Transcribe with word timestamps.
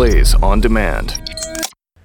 Blaze 0.00 0.32
on 0.36 0.62
Demand. 0.62 1.20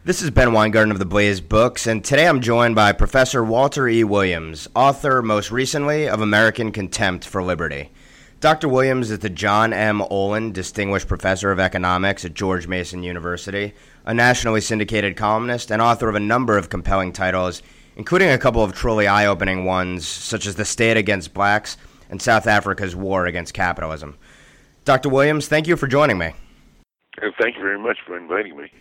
This 0.04 0.22
is 0.22 0.30
Ben 0.30 0.52
Weingarten 0.52 0.92
of 0.92 1.00
the 1.00 1.06
Blaze 1.06 1.40
Books, 1.40 1.88
and 1.88 2.04
today 2.04 2.28
I'm 2.28 2.42
joined 2.42 2.76
by 2.76 2.92
Professor 2.92 3.42
Walter 3.42 3.88
E. 3.88 4.04
Williams, 4.04 4.68
author 4.76 5.22
most 5.22 5.50
recently 5.50 6.10
of 6.10 6.20
American 6.20 6.74
Contempt 6.74 7.26
for 7.26 7.42
Liberty. 7.42 7.92
Dr. 8.42 8.68
Williams 8.68 9.12
is 9.12 9.20
the 9.20 9.30
John 9.30 9.72
M. 9.72 10.02
Olin 10.10 10.52
Distinguished 10.52 11.08
Professor 11.08 11.54
of 11.54 11.60
Economics 11.62 12.26
at 12.26 12.34
George 12.34 12.68
Mason 12.68 13.02
University, 13.02 13.74
a 14.04 14.14
nationally 14.14 14.60
syndicated 14.60 15.16
columnist, 15.16 15.72
and 15.72 15.82
author 15.82 16.10
of 16.10 16.16
a 16.16 16.20
number 16.20 16.58
of 16.58 16.68
compelling 16.68 17.14
titles, 17.14 17.62
including 17.96 18.30
a 18.30 18.38
couple 18.38 18.62
of 18.62 18.74
truly 18.74 19.08
eye 19.08 19.26
opening 19.26 19.64
ones, 19.64 20.06
such 20.06 20.46
as 20.46 20.56
The 20.56 20.66
State 20.66 20.98
Against 20.98 21.34
Blacks 21.34 21.78
and 22.10 22.22
South 22.22 22.46
Africa's 22.46 22.94
War 22.94 23.26
Against 23.26 23.54
Capitalism. 23.54 24.18
Dr. 24.84 25.08
Williams, 25.08 25.48
thank 25.48 25.66
you 25.66 25.78
for 25.78 25.88
joining 25.88 26.18
me. 26.18 26.34
Thank 27.40 27.56
you 27.56 27.62
very 27.62 27.80
much 27.80 27.98
for 28.06 28.18
inviting 28.18 28.58
me. 28.58 28.72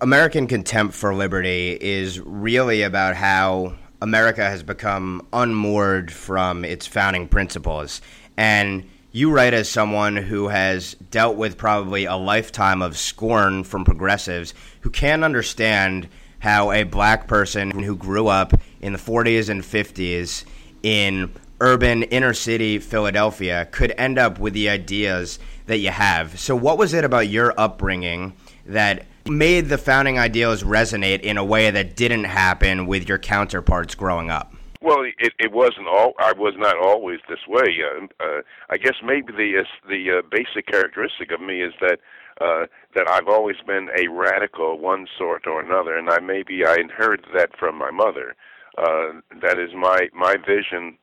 American 0.00 0.46
Contempt 0.46 0.94
for 0.94 1.14
Liberty 1.14 1.78
is 1.80 2.20
really 2.20 2.82
about 2.82 3.14
how 3.14 3.74
America 4.00 4.42
has 4.42 4.62
become 4.62 5.26
unmoored 5.32 6.12
from 6.12 6.64
its 6.64 6.86
founding 6.86 7.28
principles. 7.28 8.00
And 8.36 8.88
you 9.12 9.30
write 9.30 9.54
as 9.54 9.68
someone 9.68 10.16
who 10.16 10.48
has 10.48 10.94
dealt 11.10 11.36
with 11.36 11.56
probably 11.56 12.06
a 12.06 12.16
lifetime 12.16 12.82
of 12.82 12.96
scorn 12.96 13.62
from 13.62 13.84
progressives 13.84 14.54
who 14.80 14.90
can't 14.90 15.22
understand 15.22 16.08
how 16.40 16.72
a 16.72 16.82
black 16.82 17.28
person 17.28 17.70
who 17.70 17.94
grew 17.94 18.26
up 18.26 18.54
in 18.80 18.92
the 18.92 18.98
40s 18.98 19.48
and 19.48 19.62
50s 19.62 20.44
in 20.82 21.32
urban 21.60 22.02
inner 22.04 22.34
city 22.34 22.80
Philadelphia 22.80 23.68
could 23.70 23.94
end 23.96 24.18
up 24.18 24.40
with 24.40 24.52
the 24.52 24.68
ideas 24.68 25.38
that 25.66 25.78
you 25.78 25.90
have. 25.90 26.38
So, 26.38 26.54
what 26.56 26.78
was 26.78 26.94
it 26.94 27.04
about 27.04 27.28
your 27.28 27.54
upbringing 27.58 28.34
that 28.66 29.06
made 29.26 29.68
the 29.68 29.78
founding 29.78 30.18
ideals 30.18 30.62
resonate 30.62 31.20
in 31.20 31.36
a 31.36 31.44
way 31.44 31.70
that 31.70 31.96
didn't 31.96 32.24
happen 32.24 32.86
with 32.86 33.08
your 33.08 33.18
counterparts 33.18 33.94
growing 33.94 34.30
up? 34.30 34.54
Well, 34.80 35.02
it, 35.02 35.32
it 35.38 35.52
wasn't 35.52 35.86
all. 35.86 36.14
I 36.18 36.32
was 36.32 36.54
not 36.56 36.76
always 36.76 37.20
this 37.28 37.46
way. 37.46 37.78
Uh, 37.84 38.06
uh, 38.22 38.42
I 38.68 38.76
guess 38.78 38.96
maybe 39.04 39.32
the 39.32 39.60
uh, 39.60 39.88
the 39.88 40.18
uh, 40.18 40.22
basic 40.28 40.66
characteristic 40.66 41.30
of 41.30 41.40
me 41.40 41.62
is 41.62 41.72
that 41.80 42.00
uh, 42.40 42.66
that 42.96 43.08
I've 43.08 43.28
always 43.28 43.56
been 43.64 43.88
a 43.96 44.08
radical, 44.08 44.78
one 44.78 45.06
sort 45.16 45.46
or 45.46 45.60
another, 45.60 45.96
and 45.96 46.10
I 46.10 46.18
maybe 46.18 46.64
I 46.66 46.74
inherited 46.74 47.26
that 47.34 47.56
from 47.56 47.78
my 47.78 47.92
mother. 47.92 48.34
Uh, 48.76 49.20
that 49.40 49.58
is 49.58 49.70
my 49.74 50.08
my 50.12 50.34
vision 50.34 50.98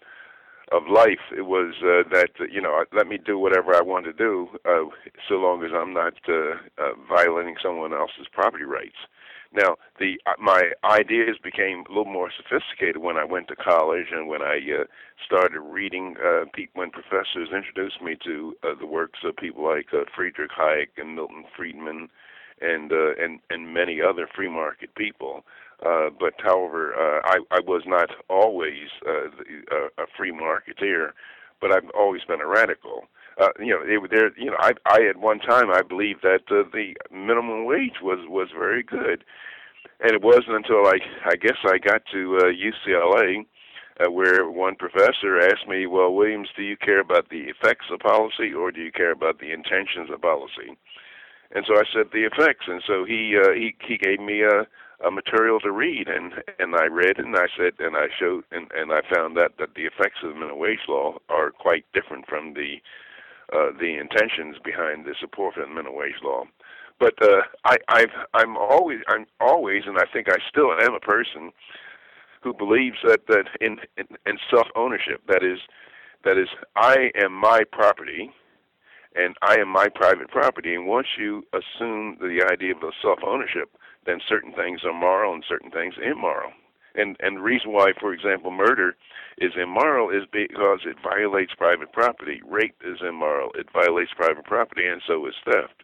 of 0.71 0.83
life. 0.87 1.33
It 1.35 1.45
was 1.45 1.75
uh, 1.81 2.07
that 2.11 2.31
you 2.51 2.61
know 2.61 2.83
let 2.93 3.07
me 3.07 3.17
do 3.17 3.37
whatever 3.37 3.75
I 3.75 3.81
want 3.81 4.05
to 4.05 4.13
do, 4.13 4.47
uh, 4.65 4.85
so 5.27 5.35
long 5.35 5.63
as 5.63 5.71
I'm 5.73 5.93
not 5.93 6.13
uh, 6.27 6.57
uh, 6.77 6.93
violating 7.07 7.55
someone 7.61 7.93
else's 7.93 8.27
property 8.31 8.65
rights. 8.65 8.97
Now, 9.51 9.77
the 9.99 10.19
uh, 10.27 10.33
my 10.39 10.71
ideas 10.83 11.37
became 11.43 11.83
a 11.87 11.89
little 11.89 12.05
more 12.05 12.29
sophisticated 12.35 12.97
when 12.97 13.17
I 13.17 13.23
went 13.23 13.47
to 13.47 13.55
college 13.55 14.07
and 14.11 14.27
when 14.27 14.43
I 14.43 14.59
uh, 14.81 14.83
started 15.25 15.61
reading. 15.61 16.15
Uh, 16.23 16.45
when 16.73 16.91
professors 16.91 17.49
introduced 17.53 18.01
me 18.01 18.15
to 18.25 18.55
uh, 18.63 18.75
the 18.79 18.85
works 18.85 19.19
of 19.23 19.35
people 19.37 19.65
like 19.65 19.87
uh, 19.91 20.05
Friedrich 20.15 20.51
Hayek 20.51 20.89
and 20.97 21.15
Milton 21.15 21.45
Friedman, 21.57 22.09
and 22.61 22.91
uh, 22.91 23.15
and 23.19 23.39
and 23.49 23.73
many 23.73 23.99
other 24.01 24.27
free 24.35 24.49
market 24.49 24.93
people. 24.95 25.43
Uh, 25.85 26.09
but 26.19 26.33
however, 26.39 26.93
uh, 26.93 27.21
I, 27.23 27.37
I 27.51 27.59
was 27.61 27.83
not 27.85 28.09
always 28.29 28.89
uh, 29.07 29.29
the, 29.37 29.75
uh, 29.75 30.03
a 30.03 30.07
free 30.17 30.31
marketeer, 30.31 31.11
but 31.61 31.71
I've 31.71 31.89
always 31.97 32.23
been 32.25 32.41
a 32.41 32.47
radical. 32.47 33.05
Uh, 33.39 33.47
you 33.59 33.67
know, 33.67 33.81
it, 33.83 34.11
there. 34.11 34.37
You 34.37 34.51
know, 34.51 34.57
I, 34.59 34.73
I 34.85 35.07
at 35.07 35.17
one 35.17 35.39
time 35.39 35.71
I 35.71 35.81
believed 35.81 36.21
that 36.23 36.43
uh, 36.51 36.67
the 36.73 36.95
minimum 37.11 37.65
wage 37.65 38.01
was 38.01 38.19
was 38.27 38.49
very 38.53 38.83
good, 38.83 39.23
and 40.01 40.11
it 40.11 40.21
wasn't 40.21 40.57
until 40.57 40.85
I 40.85 40.99
I 41.25 41.35
guess 41.35 41.57
I 41.63 41.77
got 41.77 42.01
to 42.11 42.37
uh, 42.37 42.43
UCLA. 42.45 43.45
Uh, 44.01 44.09
where 44.09 44.49
one 44.49 44.75
professor 44.75 45.41
asked 45.41 45.67
me, 45.67 45.85
"Well, 45.85 46.13
Williams, 46.13 46.47
do 46.55 46.63
you 46.63 46.77
care 46.77 47.01
about 47.01 47.29
the 47.29 47.51
effects 47.51 47.87
of 47.91 47.99
policy 47.99 48.53
or 48.53 48.71
do 48.71 48.81
you 48.81 48.93
care 48.93 49.11
about 49.11 49.39
the 49.39 49.51
intentions 49.51 50.09
of 50.09 50.21
policy?" 50.21 50.77
And 51.51 51.65
so 51.67 51.75
I 51.75 51.83
said 51.93 52.07
the 52.13 52.23
effects, 52.23 52.65
and 52.67 52.81
so 52.87 53.03
he 53.03 53.35
uh, 53.37 53.51
he 53.51 53.75
he 53.85 53.97
gave 53.97 54.21
me 54.21 54.43
a 54.43 54.67
a 55.05 55.11
material 55.11 55.59
to 55.61 55.71
read, 55.71 56.07
and 56.07 56.33
and 56.59 56.75
I 56.75 56.85
read 56.85 57.17
and 57.19 57.35
I 57.35 57.47
said, 57.57 57.73
and 57.79 57.95
I 57.95 58.07
showed, 58.19 58.43
and 58.51 58.71
and 58.75 58.91
I 58.91 59.01
found 59.13 59.37
that 59.37 59.53
that 59.59 59.75
the 59.75 59.83
effects 59.85 60.19
of 60.23 60.29
the 60.29 60.35
minimum 60.35 60.59
wage 60.59 60.85
law 60.87 61.17
are 61.29 61.51
quite 61.51 61.85
different 61.93 62.27
from 62.27 62.53
the 62.53 62.81
uh, 63.53 63.71
the 63.79 63.97
intentions 63.97 64.57
behind 64.63 65.05
the 65.05 65.15
support 65.19 65.55
for 65.55 65.61
the 65.61 65.67
minimum 65.67 65.95
wage 65.95 66.21
law. 66.23 66.43
But 66.99 67.13
uh, 67.21 67.41
I, 67.65 67.77
I've 67.87 68.15
I'm 68.33 68.57
always 68.57 68.99
I'm 69.07 69.25
always, 69.39 69.83
and 69.85 69.97
I 69.97 70.05
think 70.11 70.27
I 70.29 70.37
still 70.49 70.71
am 70.73 70.93
a 70.93 70.99
person 70.99 71.51
who 72.41 72.53
believes 72.53 72.97
that 73.05 73.21
that 73.27 73.45
in 73.61 73.77
in, 73.97 74.05
in 74.25 74.37
self 74.51 74.67
ownership, 74.75 75.21
that 75.27 75.43
is 75.43 75.59
that 76.25 76.37
is 76.37 76.49
I 76.75 77.11
am 77.15 77.33
my 77.33 77.61
property 77.71 78.31
and 79.15 79.35
I 79.41 79.55
am 79.59 79.69
my 79.69 79.87
private 79.93 80.29
property. 80.29 80.75
And 80.75 80.85
once 80.85 81.07
you 81.17 81.43
assume 81.53 82.17
the 82.19 82.45
idea 82.51 82.73
of 82.73 82.93
self 83.01 83.19
ownership, 83.25 83.69
then 84.09 84.19
certain 84.27 84.53
things 84.53 84.81
are 84.83 84.93
moral 84.93 85.33
and 85.33 85.43
certain 85.47 85.69
things 85.69 85.93
immoral. 86.03 86.51
And 86.95 87.15
and 87.19 87.37
the 87.37 87.41
reason 87.41 87.71
why, 87.71 87.93
for 87.99 88.11
example, 88.11 88.49
murder 88.49 88.95
is 89.37 89.53
immoral 89.55 90.09
is 90.09 90.23
because 90.31 90.81
it 90.85 90.97
violates 91.03 91.53
private 91.55 91.93
property. 91.93 92.41
Rape 92.43 92.81
is 92.83 92.97
immoral; 93.07 93.51
it 93.53 93.67
violates 93.71 94.11
private 94.15 94.45
property, 94.45 94.87
and 94.87 95.01
so 95.05 95.27
is 95.27 95.35
theft. 95.45 95.83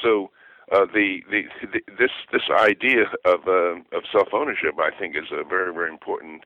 So 0.00 0.30
uh, 0.70 0.86
the, 0.94 1.18
the, 1.30 1.42
the 1.72 1.80
this 1.98 2.14
this 2.32 2.48
idea 2.56 3.06
of 3.24 3.48
uh, 3.48 3.96
of 3.96 4.04
self 4.12 4.28
ownership, 4.32 4.74
I 4.78 4.96
think, 4.96 5.16
is 5.16 5.30
a 5.32 5.42
very 5.42 5.74
very 5.74 5.90
important 5.90 6.44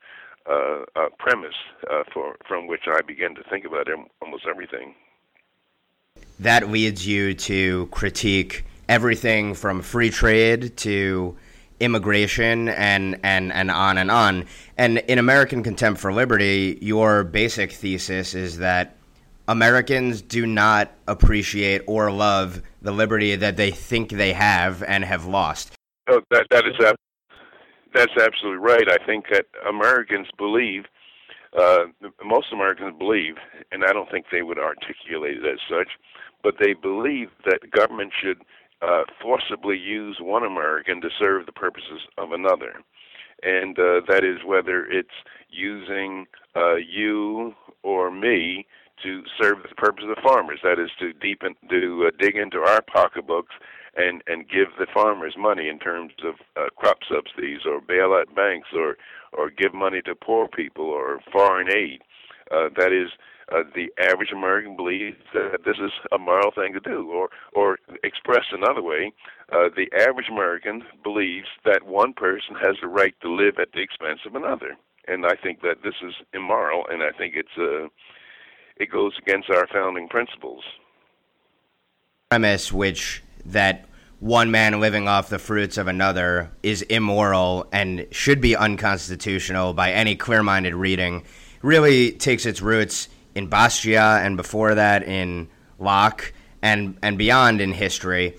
uh, 0.49 0.85
uh, 0.97 1.09
premise 1.19 1.61
uh, 1.91 2.05
for 2.15 2.37
from 2.49 2.67
which 2.67 2.89
I 2.89 3.03
begin 3.03 3.35
to 3.35 3.43
think 3.51 3.67
about 3.67 3.89
almost 4.23 4.45
everything. 4.49 4.95
That 6.41 6.71
leads 6.71 7.07
you 7.07 7.35
to 7.35 7.87
critique 7.87 8.65
everything 8.89 9.55
from 9.55 9.83
free 9.83 10.11
trade 10.11 10.77
to 10.79 11.37
immigration 11.81 12.69
and, 12.69 13.19
and, 13.23 13.53
and 13.53 13.71
on 13.71 13.99
and 13.99 14.11
on. 14.11 14.47
And 14.79 14.99
in 14.99 15.19
American 15.19 15.63
Contempt 15.63 16.01
for 16.01 16.13
Liberty, 16.13 16.79
your 16.81 17.25
basic 17.25 17.73
thesis 17.73 18.35
is 18.35 18.59
that 18.59 18.97
Americans 19.49 20.23
do 20.23 20.47
not 20.47 20.93
appreciate 21.09 21.83
or 21.87 22.13
love 22.13 22.63
the 22.81 22.93
liberty 22.93 23.35
that 23.37 23.57
they 23.57 23.71
think 23.71 24.11
they 24.11 24.33
have 24.33 24.83
and 24.85 25.05
have 25.05 25.27
lost. 25.27 25.75
Oh, 26.09 26.21
that, 26.31 26.47
that 26.51 26.67
is 26.67 26.75
that's 27.95 28.13
absolutely 28.19 28.59
right. 28.59 28.89
I 28.91 29.05
think 29.05 29.27
that 29.31 29.47
Americans 29.69 30.29
believe, 30.39 30.85
uh, 31.59 31.85
most 32.25 32.47
Americans 32.53 32.95
believe, 32.99 33.35
and 33.71 33.85
I 33.85 33.93
don't 33.93 34.11
think 34.11 34.27
they 34.33 34.43
would 34.43 34.59
articulate 34.59 35.39
it 35.39 35.47
as 35.47 35.59
such, 35.69 35.89
but 36.43 36.55
they 36.59 36.73
believe 36.73 37.29
that 37.45 37.71
government 37.71 38.13
should 38.21 38.39
uh, 38.83 39.03
forcibly 39.21 39.79
use 39.79 40.19
one 40.21 40.45
American 40.45 41.01
to 41.01 41.09
serve 41.19 41.47
the 41.47 41.53
purposes 41.53 42.01
of 42.19 42.33
another. 42.33 42.81
And 43.43 43.79
uh, 43.79 44.01
that 44.09 44.25
is 44.25 44.39
whether 44.45 44.85
it's 44.87 45.09
using 45.51 46.27
uh, 46.55 46.77
you 46.77 47.55
or 47.83 48.11
me 48.11 48.67
to 49.03 49.23
serve 49.41 49.59
the 49.63 49.75
purpose 49.75 50.05
of 50.09 50.15
the 50.15 50.23
farmers. 50.23 50.61
That 50.63 50.79
is 50.79 50.91
to 51.01 51.13
deepen, 51.13 51.55
to 51.71 52.09
uh, 52.09 52.11
dig 52.19 52.37
into 52.37 52.59
our 52.59 52.83
pocketbooks 52.83 53.55
and 53.97 54.23
and 54.27 54.49
give 54.49 54.69
the 54.79 54.87
farmers 54.93 55.35
money 55.37 55.69
in 55.69 55.79
terms 55.79 56.13
of 56.25 56.35
uh, 56.57 56.69
crop 56.77 56.99
subsidies 57.11 57.61
or 57.67 57.81
bail 57.81 58.15
out 58.15 58.35
banks 58.35 58.69
or 58.75 58.97
or 59.33 59.51
give 59.51 59.75
money 59.75 60.01
to 60.03 60.15
poor 60.15 60.49
people 60.49 60.87
or 60.87 61.21
foreign 61.31 61.71
aid. 61.71 62.01
Uh, 62.51 62.69
that 62.77 62.93
is 62.93 63.11
uh, 63.53 63.63
the 63.75 63.91
average 63.99 64.33
American 64.33 64.77
believes 64.77 65.17
that 65.35 65.65
this 65.65 65.77
is 65.77 65.93
a 66.11 66.19
moral 66.19 66.51
thing 66.51 66.73
to 66.73 66.81
do, 66.81 67.11
or 67.11 67.29
or 67.53 67.79
expressed 68.03 68.53
another 68.53 68.83
way, 68.83 69.13
uh, 69.53 69.69
the 69.77 69.89
average 69.99 70.29
American 70.31 70.83
believes 71.03 71.49
that 71.65 71.85
one 71.85 72.13
person 72.13 72.57
has 72.61 72.77
the 72.81 72.89
right 72.89 73.15
to 73.21 73.33
live 73.33 73.59
at 73.61 73.73
the 73.73 73.81
expense 73.81 74.21
of 74.27 74.35
another, 74.35 74.77
and 75.07 75.27
I 75.27 75.37
think 75.43 75.61
that 75.63 75.83
this 75.83 75.95
is 76.03 76.15
immoral, 76.33 76.87
and 76.91 77.03
I 77.03 77.11
think 77.17 77.35
it's 77.37 77.57
uh, 77.59 77.89
it 78.77 78.91
goes 78.91 79.13
against 79.21 79.51
our 79.51 79.67
founding 79.73 80.09
principles. 80.09 80.65
Premise 82.31 82.73
which 82.73 83.23
that 83.45 83.85
one 84.21 84.51
man 84.51 84.81
living 84.81 85.09
off 85.09 85.29
the 85.29 85.39
fruits 85.39 85.77
of 85.77 85.89
another 85.89 86.51
is 86.63 86.83
immoral 86.83 87.67
and 87.73 88.07
should 88.13 88.41
be 88.41 88.55
unconstitutional 88.55 89.75
by 89.75 89.91
any 89.91 90.15
clear-minded 90.15 90.75
reading 90.75 91.25
really 91.61 92.13
takes 92.13 92.47
its 92.47 92.63
roots 92.63 93.09
in 93.35 93.49
Bastiat 93.49 94.25
and 94.25 94.37
before 94.37 94.75
that 94.75 95.03
in 95.03 95.49
Locke 95.79 96.33
and 96.63 96.97
and 97.03 97.19
beyond 97.19 97.61
in 97.61 97.73
history. 97.73 98.37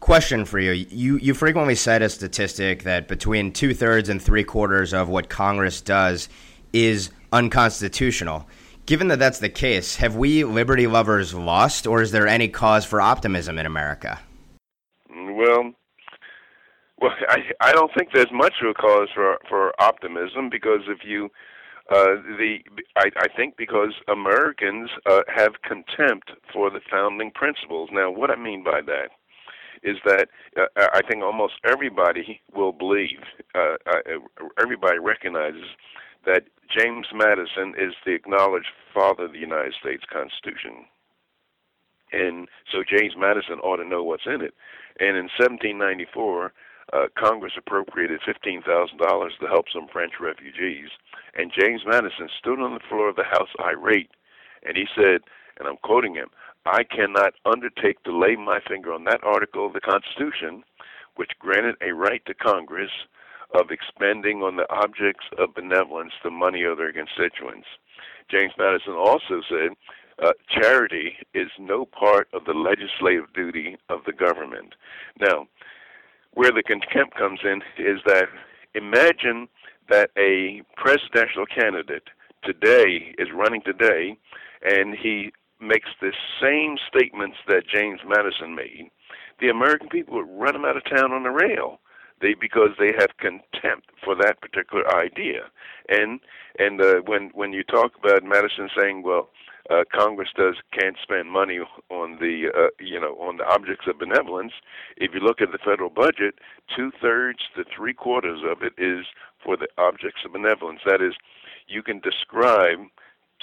Question 0.00 0.44
for 0.44 0.58
you: 0.58 0.72
You 0.72 1.16
you 1.18 1.34
frequently 1.34 1.74
cite 1.74 2.02
a 2.02 2.08
statistic 2.08 2.82
that 2.82 3.08
between 3.08 3.52
two 3.52 3.74
thirds 3.74 4.08
and 4.08 4.20
three 4.20 4.44
quarters 4.44 4.92
of 4.92 5.08
what 5.08 5.28
Congress 5.28 5.80
does 5.80 6.28
is 6.72 7.10
unconstitutional. 7.32 8.48
Given 8.84 9.08
that 9.08 9.20
that's 9.20 9.38
the 9.38 9.48
case, 9.48 9.96
have 9.96 10.16
we 10.16 10.42
liberty 10.42 10.88
lovers 10.88 11.34
lost, 11.34 11.86
or 11.86 12.02
is 12.02 12.10
there 12.10 12.26
any 12.26 12.48
cause 12.48 12.84
for 12.84 13.00
optimism 13.00 13.58
in 13.58 13.64
America? 13.64 14.18
Well, 15.08 15.72
well, 17.00 17.12
I 17.28 17.38
I 17.60 17.72
don't 17.72 17.92
think 17.96 18.08
there's 18.12 18.32
much 18.32 18.54
of 18.62 18.70
a 18.70 18.74
cause 18.74 19.08
for 19.14 19.38
for 19.48 19.72
optimism 19.80 20.50
because 20.50 20.80
if 20.88 21.04
you 21.04 21.30
uh, 21.90 22.16
the 22.38 22.58
I, 22.96 23.10
I 23.16 23.28
think 23.36 23.56
because 23.56 23.94
Americans 24.08 24.90
uh, 25.06 25.22
have 25.34 25.62
contempt 25.62 26.32
for 26.52 26.70
the 26.70 26.80
founding 26.90 27.30
principles. 27.32 27.90
Now, 27.92 28.10
what 28.10 28.30
I 28.30 28.36
mean 28.36 28.62
by 28.62 28.80
that 28.82 29.10
is 29.82 29.96
that 30.04 30.28
uh, 30.56 30.66
I 30.76 31.00
think 31.08 31.22
almost 31.22 31.54
everybody 31.64 32.40
will 32.54 32.72
believe, 32.72 33.18
uh, 33.54 33.74
uh, 33.86 34.18
everybody 34.60 34.98
recognizes 35.00 35.64
that 36.24 36.44
James 36.70 37.06
Madison 37.12 37.74
is 37.76 37.94
the 38.06 38.12
acknowledged 38.12 38.70
father 38.94 39.24
of 39.24 39.32
the 39.32 39.38
United 39.38 39.74
States 39.80 40.04
Constitution. 40.10 40.86
And 42.12 42.48
so 42.70 42.84
James 42.86 43.14
Madison 43.16 43.58
ought 43.60 43.78
to 43.78 43.88
know 43.88 44.04
what's 44.04 44.26
in 44.26 44.40
it. 44.42 44.54
And 45.00 45.16
in 45.16 45.28
1794, 45.38 46.52
uh, 46.92 47.06
Congress 47.16 47.54
appropriated 47.56 48.20
$15,000 48.20 49.38
to 49.38 49.46
help 49.46 49.66
some 49.72 49.88
French 49.92 50.14
refugees. 50.20 50.90
And 51.34 51.52
James 51.58 51.82
Madison 51.86 52.28
stood 52.38 52.60
on 52.60 52.74
the 52.74 52.86
floor 52.88 53.08
of 53.08 53.16
the 53.16 53.24
House 53.24 53.48
irate, 53.60 54.10
and 54.62 54.76
he 54.76 54.86
said, 54.94 55.22
and 55.58 55.68
I'm 55.68 55.78
quoting 55.78 56.14
him, 56.14 56.28
I 56.64 56.84
cannot 56.84 57.34
undertake 57.44 58.02
to 58.04 58.16
lay 58.16 58.36
my 58.36 58.60
finger 58.66 58.92
on 58.92 59.04
that 59.04 59.24
article 59.24 59.66
of 59.66 59.72
the 59.72 59.80
Constitution 59.80 60.62
which 61.16 61.32
granted 61.38 61.76
a 61.82 61.92
right 61.92 62.24
to 62.26 62.34
Congress 62.34 62.90
of 63.54 63.70
expending 63.70 64.42
on 64.42 64.56
the 64.56 64.70
objects 64.72 65.26
of 65.38 65.54
benevolence 65.54 66.12
the 66.24 66.30
money 66.30 66.62
of 66.62 66.78
their 66.78 66.92
constituents. 66.92 67.66
James 68.30 68.52
Madison 68.56 68.94
also 68.94 69.42
said, 69.48 69.70
uh, 70.22 70.32
charity 70.48 71.16
is 71.34 71.48
no 71.58 71.84
part 71.84 72.28
of 72.32 72.44
the 72.44 72.54
legislative 72.54 73.32
duty 73.34 73.76
of 73.88 74.00
the 74.06 74.12
government. 74.12 74.74
Now, 75.20 75.48
where 76.34 76.52
the 76.52 76.62
contempt 76.62 77.14
comes 77.16 77.40
in 77.44 77.62
is 77.78 78.00
that 78.06 78.28
imagine 78.74 79.48
that 79.88 80.10
a 80.16 80.62
presidential 80.76 81.44
candidate 81.46 82.08
today 82.42 83.14
is 83.18 83.28
running 83.34 83.62
today 83.62 84.16
and 84.62 84.94
he 84.94 85.32
makes 85.60 85.90
the 86.00 86.12
same 86.40 86.76
statements 86.88 87.36
that 87.48 87.62
James 87.72 88.00
Madison 88.06 88.54
made, 88.54 88.90
the 89.40 89.48
American 89.48 89.88
people 89.88 90.14
would 90.14 90.28
run 90.28 90.56
him 90.56 90.64
out 90.64 90.76
of 90.76 90.84
town 90.84 91.12
on 91.12 91.22
the 91.22 91.30
rail. 91.30 91.78
They 92.20 92.34
because 92.34 92.70
they 92.78 92.92
have 92.98 93.16
contempt 93.18 93.90
for 94.04 94.14
that 94.14 94.40
particular 94.40 94.84
idea. 94.94 95.50
And 95.88 96.20
and 96.58 96.80
uh, 96.80 97.00
when 97.04 97.30
when 97.34 97.52
you 97.52 97.64
talk 97.64 97.92
about 97.98 98.22
Madison 98.22 98.68
saying, 98.78 99.02
well, 99.02 99.30
uh, 99.70 99.84
Congress 99.92 100.28
does 100.36 100.56
can't 100.72 100.96
spend 101.02 101.30
money 101.30 101.60
on 101.90 102.18
the 102.20 102.50
uh, 102.54 102.68
you 102.80 103.00
know 103.00 103.14
on 103.20 103.36
the 103.36 103.44
objects 103.44 103.86
of 103.86 103.98
benevolence. 103.98 104.52
If 104.96 105.14
you 105.14 105.20
look 105.20 105.40
at 105.40 105.52
the 105.52 105.58
federal 105.58 105.90
budget, 105.90 106.36
two 106.74 106.90
thirds 107.00 107.40
to 107.56 107.64
three 107.64 107.94
quarters 107.94 108.40
of 108.44 108.62
it 108.62 108.72
is 108.76 109.06
for 109.44 109.56
the 109.56 109.68
objects 109.78 110.22
of 110.24 110.32
benevolence. 110.32 110.80
That 110.86 111.02
is, 111.02 111.14
you 111.68 111.82
can 111.82 112.00
describe 112.00 112.78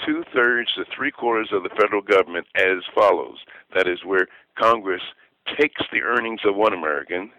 two 0.04 0.24
thirds 0.34 0.72
to 0.74 0.84
three 0.94 1.10
quarters 1.10 1.50
of 1.52 1.62
the 1.62 1.70
federal 1.70 2.02
government 2.02 2.46
as 2.54 2.84
follows. 2.94 3.38
That 3.74 3.86
is 3.86 4.04
where 4.04 4.28
Congress 4.58 5.02
takes 5.58 5.82
the 5.92 6.02
earnings 6.02 6.40
of 6.44 6.56
one 6.56 6.72
American 6.72 7.30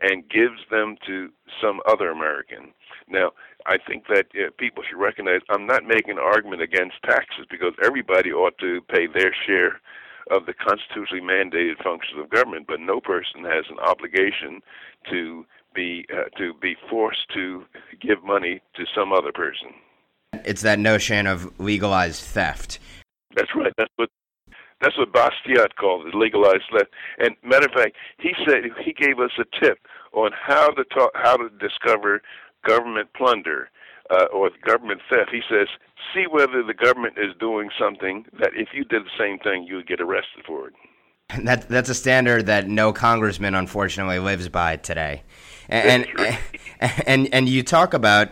and 0.00 0.28
gives 0.28 0.60
them 0.70 0.96
to 1.06 1.30
some 1.60 1.80
other 1.86 2.10
American. 2.10 2.72
Now, 3.10 3.32
I 3.66 3.76
think 3.78 4.06
that 4.08 4.26
uh, 4.34 4.50
people 4.58 4.82
should 4.88 4.98
recognize 4.98 5.40
I'm 5.50 5.66
not 5.66 5.84
making 5.84 6.12
an 6.12 6.18
argument 6.18 6.62
against 6.62 6.96
taxes 7.04 7.46
because 7.50 7.72
everybody 7.84 8.32
ought 8.32 8.58
to 8.58 8.80
pay 8.88 9.06
their 9.06 9.34
share 9.46 9.80
of 10.30 10.46
the 10.46 10.54
constitutionally 10.54 11.22
mandated 11.22 11.82
functions 11.82 12.20
of 12.20 12.30
government, 12.30 12.66
but 12.66 12.80
no 12.80 13.00
person 13.00 13.44
has 13.44 13.64
an 13.70 13.78
obligation 13.78 14.60
to 15.10 15.44
be 15.74 16.06
uh, 16.12 16.28
to 16.38 16.54
be 16.54 16.76
forced 16.88 17.28
to 17.34 17.64
give 18.00 18.22
money 18.24 18.60
to 18.74 18.84
some 18.94 19.12
other 19.12 19.32
person. 19.32 19.68
It's 20.44 20.62
that 20.62 20.78
notion 20.78 21.26
of 21.26 21.58
legalized 21.58 22.22
theft. 22.22 22.78
That's 23.34 23.50
right. 23.54 23.72
That's 23.76 23.92
what 23.96 24.10
that's 24.80 24.96
what 24.96 25.12
Bastiat 25.12 25.74
called 25.78 26.06
it, 26.06 26.14
legalized 26.14 26.64
theft. 26.72 26.90
And 27.18 27.34
matter 27.42 27.66
of 27.66 27.72
fact, 27.72 27.96
he 28.18 28.32
said 28.46 28.64
he 28.84 28.92
gave 28.92 29.18
us 29.18 29.32
a 29.38 29.44
tip 29.64 29.78
on 30.12 30.30
how 30.32 30.70
to 30.70 30.84
talk, 30.84 31.10
how 31.14 31.36
to 31.36 31.48
discover 31.58 32.22
government 32.66 33.08
plunder 33.16 33.70
uh, 34.10 34.26
or 34.32 34.50
government 34.64 35.00
theft. 35.08 35.30
He 35.30 35.40
says, 35.48 35.68
see 36.14 36.26
whether 36.30 36.62
the 36.62 36.74
government 36.74 37.14
is 37.18 37.34
doing 37.38 37.70
something 37.78 38.24
that 38.38 38.50
if 38.54 38.68
you 38.72 38.84
did 38.84 39.04
the 39.04 39.18
same 39.18 39.38
thing, 39.38 39.64
you 39.64 39.76
would 39.76 39.88
get 39.88 40.00
arrested 40.00 40.44
for 40.46 40.68
it. 40.68 40.74
That, 41.44 41.68
that's 41.68 41.90
a 41.90 41.94
standard 41.94 42.46
that 42.46 42.68
no 42.68 42.94
congressman, 42.94 43.54
unfortunately, 43.54 44.18
lives 44.18 44.48
by 44.48 44.76
today. 44.76 45.24
And, 45.68 46.06
and, 46.18 46.38
and, 47.06 47.34
and 47.34 47.48
you 47.50 47.62
talk 47.62 47.92
about 47.92 48.30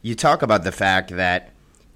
you 0.00 0.14
talk 0.14 0.40
about 0.40 0.64
the 0.64 0.72
fact 0.72 1.10
that 1.10 1.50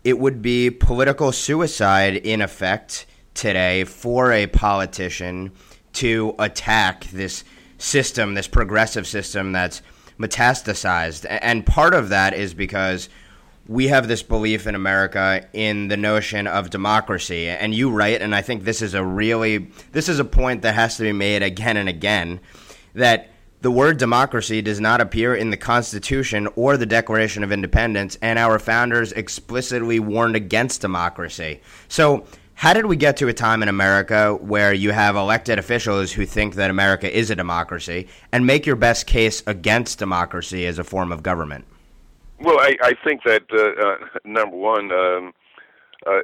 it 0.04 0.18
would 0.18 0.42
be 0.42 0.70
political 0.70 1.32
suicide 1.32 2.16
in 2.16 2.42
effect 2.42 3.06
today 3.32 3.84
for 3.84 4.32
a 4.32 4.46
politician 4.48 5.52
to 5.94 6.34
attack 6.38 7.04
this 7.06 7.44
system, 7.78 8.34
this 8.34 8.48
progressive 8.48 9.06
system 9.06 9.52
that's 9.52 9.82
metastasized. 10.22 11.26
And 11.28 11.66
part 11.66 11.94
of 11.94 12.08
that 12.10 12.34
is 12.34 12.54
because 12.54 13.08
we 13.68 13.88
have 13.88 14.08
this 14.08 14.22
belief 14.22 14.66
in 14.66 14.74
America 14.74 15.46
in 15.52 15.88
the 15.88 15.96
notion 15.96 16.46
of 16.46 16.70
democracy. 16.70 17.48
And 17.48 17.74
you 17.74 17.90
write, 17.90 18.22
and 18.22 18.34
I 18.34 18.42
think 18.42 18.64
this 18.64 18.82
is 18.82 18.94
a 18.94 19.04
really 19.04 19.70
this 19.92 20.08
is 20.08 20.18
a 20.18 20.24
point 20.24 20.62
that 20.62 20.74
has 20.74 20.96
to 20.96 21.02
be 21.02 21.12
made 21.12 21.42
again 21.42 21.76
and 21.76 21.88
again 21.88 22.40
that 22.94 23.28
the 23.62 23.70
word 23.70 23.96
democracy 23.96 24.60
does 24.60 24.80
not 24.80 25.00
appear 25.00 25.36
in 25.36 25.50
the 25.50 25.56
Constitution 25.56 26.48
or 26.56 26.76
the 26.76 26.84
Declaration 26.84 27.44
of 27.44 27.52
Independence, 27.52 28.18
and 28.20 28.36
our 28.36 28.58
founders 28.58 29.12
explicitly 29.12 30.00
warned 30.00 30.34
against 30.34 30.80
democracy. 30.80 31.60
So, 31.86 32.26
how 32.62 32.72
did 32.72 32.86
we 32.86 32.94
get 32.94 33.16
to 33.16 33.26
a 33.26 33.32
time 33.32 33.60
in 33.60 33.68
America 33.68 34.34
where 34.34 34.72
you 34.72 34.92
have 34.92 35.16
elected 35.16 35.58
officials 35.58 36.12
who 36.12 36.24
think 36.24 36.54
that 36.54 36.70
America 36.70 37.12
is 37.12 37.28
a 37.28 37.34
democracy 37.34 38.06
and 38.30 38.46
make 38.46 38.64
your 38.64 38.76
best 38.76 39.04
case 39.04 39.42
against 39.48 39.98
democracy 39.98 40.64
as 40.64 40.78
a 40.78 40.84
form 40.84 41.10
of 41.10 41.24
government? 41.24 41.64
Well, 42.38 42.60
I, 42.60 42.76
I 42.80 42.92
think 43.04 43.22
that 43.24 43.42
uh, 43.52 43.88
uh, 43.88 44.18
number 44.24 44.56
one, 44.56 44.92
um, 44.92 45.32
uh, 46.06 46.20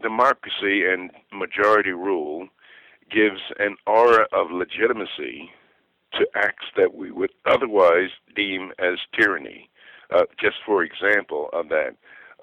democracy 0.00 0.84
and 0.86 1.10
majority 1.32 1.90
rule 1.90 2.46
gives 3.10 3.40
an 3.58 3.74
aura 3.88 4.28
of 4.32 4.52
legitimacy 4.52 5.50
to 6.12 6.24
acts 6.36 6.66
that 6.76 6.94
we 6.94 7.10
would 7.10 7.32
otherwise 7.46 8.10
deem 8.36 8.70
as 8.78 9.00
tyranny. 9.18 9.68
Uh, 10.14 10.22
just 10.40 10.58
for 10.64 10.84
example 10.84 11.48
of 11.52 11.68
that, 11.70 11.96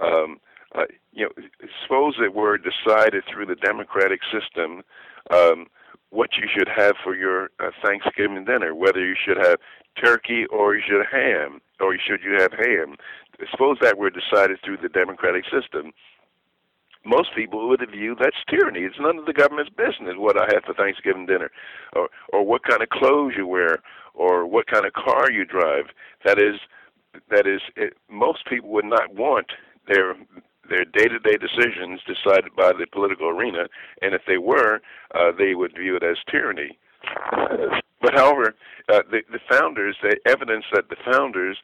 um, 0.04 0.42
uh, 0.75 0.84
you 1.13 1.25
know, 1.25 1.44
suppose 1.84 2.15
it 2.20 2.34
were 2.34 2.58
decided 2.58 3.24
through 3.32 3.46
the 3.46 3.56
democratic 3.56 4.22
system 4.32 4.82
um, 5.30 5.68
what 6.10 6.32
you 6.38 6.48
should 6.53 6.68
have 6.68 6.96
for 7.03 7.15
your 7.15 7.50
uh, 7.60 7.72
Thanksgiving 7.84 8.46
dinner, 8.46 8.75
whether 8.75 9.00
you 9.00 9.15
should 9.15 9.38
have 9.38 9.58
turkey 10.03 10.46
or 10.51 10.75
you 10.75 10.82
should 10.88 11.06
ham, 11.12 11.62
or 11.80 11.94
you 11.94 12.00
should 12.06 12.22
you 12.24 12.38
have 12.39 12.51
ham. 12.51 12.96
Suppose 13.51 13.77
that 13.82 13.98
were 13.98 14.10
decided 14.10 14.60
through 14.63 14.77
the 14.77 14.89
democratic 14.89 15.46
system 15.46 15.91
most 17.06 17.30
people 17.36 17.68
would 17.68 17.82
view 17.91 18.15
that's 18.20 18.38
tyranny. 18.50 18.82
It's 18.82 19.00
none 19.00 19.18
of 19.18 19.25
the 19.25 19.34
government's 19.34 19.72
business 19.72 20.15
what 20.18 20.38
I 20.39 20.46
have 20.53 20.63
for 20.65 20.74
Thanksgiving 20.74 21.25
dinner, 21.25 21.51
or 21.94 22.10
or 22.32 22.46
what 22.46 22.63
kind 22.63 22.82
of 22.82 22.89
clothes 22.89 23.34
you 23.36 23.48
wear, 23.48 23.80
or 24.13 24.46
what 24.46 24.68
kind 24.68 24.86
of 24.86 24.94
car 24.94 25.32
you 25.32 25.46
drive. 25.46 25.86
That 26.25 26.38
is, 26.38 26.60
that 27.30 27.48
is, 27.48 27.62
it, 27.75 27.94
most 28.10 28.46
people 28.48 28.70
would 28.70 28.86
not 28.86 29.15
want 29.15 29.48
their 29.88 30.15
their 30.70 30.86
day-to-day 30.86 31.38
decisions 31.38 32.01
decided 32.06 32.56
by 32.56 32.72
the 32.72 32.86
political 32.91 33.30
arena, 33.30 33.68
and 34.01 34.13
if 34.13 34.22
they 34.27 34.38
were, 34.38 34.82
uh, 35.15 35.32
they 35.38 35.56
would 35.56 35.74
view 35.75 35.96
it 35.96 36.03
as 36.03 36.18
tyranny. 36.30 36.77
But 38.01 38.15
however, 38.15 38.56
uh, 38.89 39.03
the 39.12 39.22
the 39.32 39.39
founders, 39.48 39.96
the 40.01 40.18
evidence 40.25 40.65
that 40.74 40.89
the 40.89 40.96
founders 41.06 41.58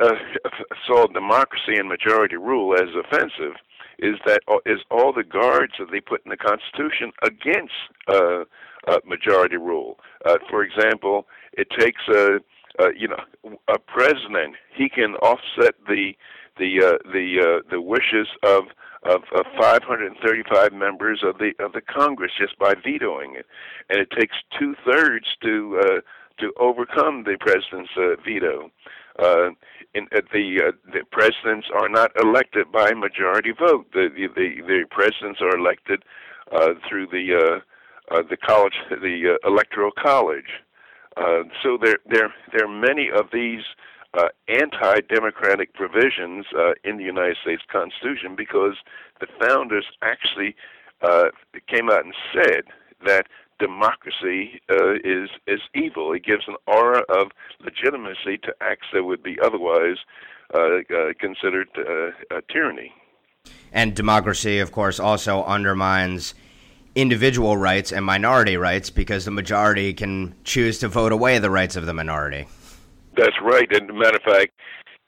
uh, 0.00 0.14
saw 0.86 1.06
democracy 1.08 1.76
and 1.76 1.88
majority 1.88 2.36
rule 2.36 2.74
as 2.74 2.88
offensive 2.94 3.56
is 3.98 4.16
that 4.24 4.40
uh, 4.48 4.58
is 4.66 4.80
all 4.90 5.12
the 5.12 5.24
guards 5.24 5.74
that 5.78 5.90
they 5.90 6.00
put 6.00 6.24
in 6.24 6.30
the 6.30 6.36
Constitution 6.36 7.12
against 7.22 7.74
uh, 8.08 8.44
uh, 8.88 8.98
majority 9.04 9.56
rule. 9.56 9.98
Uh, 10.24 10.38
for 10.48 10.62
example, 10.62 11.26
it 11.52 11.68
takes 11.78 12.02
a, 12.08 12.38
a 12.78 12.86
you 12.96 13.08
know 13.08 13.58
a 13.68 13.78
president 13.78 14.56
he 14.74 14.88
can 14.88 15.14
offset 15.16 15.74
the 15.86 16.12
the 16.60 16.84
uh, 16.84 17.10
the 17.10 17.40
uh, 17.40 17.70
the 17.70 17.80
wishes 17.80 18.28
of 18.44 18.64
of, 19.02 19.22
of 19.34 19.46
535 19.58 20.72
members 20.72 21.22
of 21.24 21.38
the 21.38 21.52
of 21.58 21.72
the 21.72 21.80
Congress 21.80 22.32
just 22.38 22.58
by 22.58 22.74
vetoing 22.74 23.34
it, 23.34 23.46
and 23.88 23.98
it 23.98 24.10
takes 24.10 24.36
two 24.58 24.74
thirds 24.84 25.26
to 25.42 25.80
uh, 25.82 26.00
to 26.38 26.52
overcome 26.60 27.24
the 27.24 27.36
president's 27.40 27.90
uh, 27.96 28.16
veto. 28.24 28.70
Uh, 29.18 29.50
in, 29.94 30.06
uh, 30.14 30.20
the 30.32 30.60
uh, 30.68 30.72
the 30.92 31.00
presidents 31.10 31.66
are 31.74 31.88
not 31.88 32.12
elected 32.22 32.70
by 32.70 32.92
majority 32.92 33.52
vote. 33.58 33.86
The 33.92 34.08
the 34.14 34.28
the, 34.28 34.62
the 34.66 34.84
presidents 34.90 35.40
are 35.40 35.58
elected 35.58 36.04
uh, 36.52 36.74
through 36.88 37.08
the 37.08 37.34
uh, 37.34 37.60
uh, 38.10 38.22
the 38.28 38.36
college, 38.36 38.74
the 38.90 39.36
uh, 39.36 39.48
electoral 39.48 39.92
college. 39.92 40.60
Uh, 41.16 41.42
so 41.62 41.78
there, 41.80 41.98
there, 42.08 42.32
there 42.52 42.64
are 42.64 42.80
many 42.80 43.08
of 43.10 43.26
these 43.32 43.62
uh, 44.14 44.28
anti-democratic 44.48 45.74
provisions 45.74 46.46
uh, 46.56 46.72
in 46.84 46.96
the 46.96 47.04
United 47.04 47.36
States 47.42 47.62
Constitution 47.70 48.34
because 48.36 48.74
the 49.20 49.26
founders 49.40 49.86
actually 50.02 50.56
uh, 51.02 51.26
came 51.68 51.90
out 51.90 52.04
and 52.04 52.14
said 52.34 52.64
that 53.06 53.26
democracy 53.58 54.60
uh, 54.70 54.94
is 55.04 55.28
is 55.46 55.60
evil. 55.74 56.12
It 56.12 56.24
gives 56.24 56.48
an 56.48 56.56
aura 56.66 57.02
of 57.08 57.30
legitimacy 57.60 58.38
to 58.38 58.54
acts 58.60 58.86
that 58.92 59.04
would 59.04 59.22
be 59.22 59.38
otherwise 59.42 59.98
uh, 60.54 60.58
uh, 60.58 61.12
considered 61.18 61.68
tyranny. 62.50 62.92
And 63.72 63.94
democracy, 63.94 64.58
of 64.58 64.72
course, 64.72 64.98
also 64.98 65.44
undermines 65.44 66.34
individual 66.94 67.56
rights 67.56 67.92
and 67.92 68.04
minority 68.04 68.56
rights 68.56 68.90
because 68.90 69.24
the 69.24 69.30
majority 69.30 69.94
can 69.94 70.34
choose 70.42 70.80
to 70.80 70.88
vote 70.88 71.12
away 71.12 71.38
the 71.38 71.50
rights 71.50 71.76
of 71.76 71.86
the 71.86 71.94
minority. 71.94 72.46
That's 73.16 73.36
right. 73.42 73.70
And 73.72 73.98
matter 73.98 74.16
of 74.16 74.22
fact, 74.22 74.52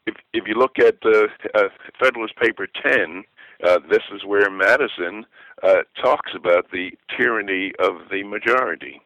if 0.07 0.15
if 0.33 0.45
you 0.47 0.55
look 0.55 0.79
at 0.79 0.97
uh, 1.05 1.27
uh, 1.55 1.69
Federalist 2.01 2.37
Paper 2.37 2.67
10, 2.85 3.25
uh, 3.63 3.79
this 3.89 4.03
is 4.15 4.25
where 4.25 4.51
Madison 4.51 5.25
uh, 5.63 5.83
talks 6.03 6.33
about 6.35 6.71
the 6.73 6.91
tyranny 7.17 7.73
of 7.79 8.09
the 8.11 8.23
majority. 8.25 9.01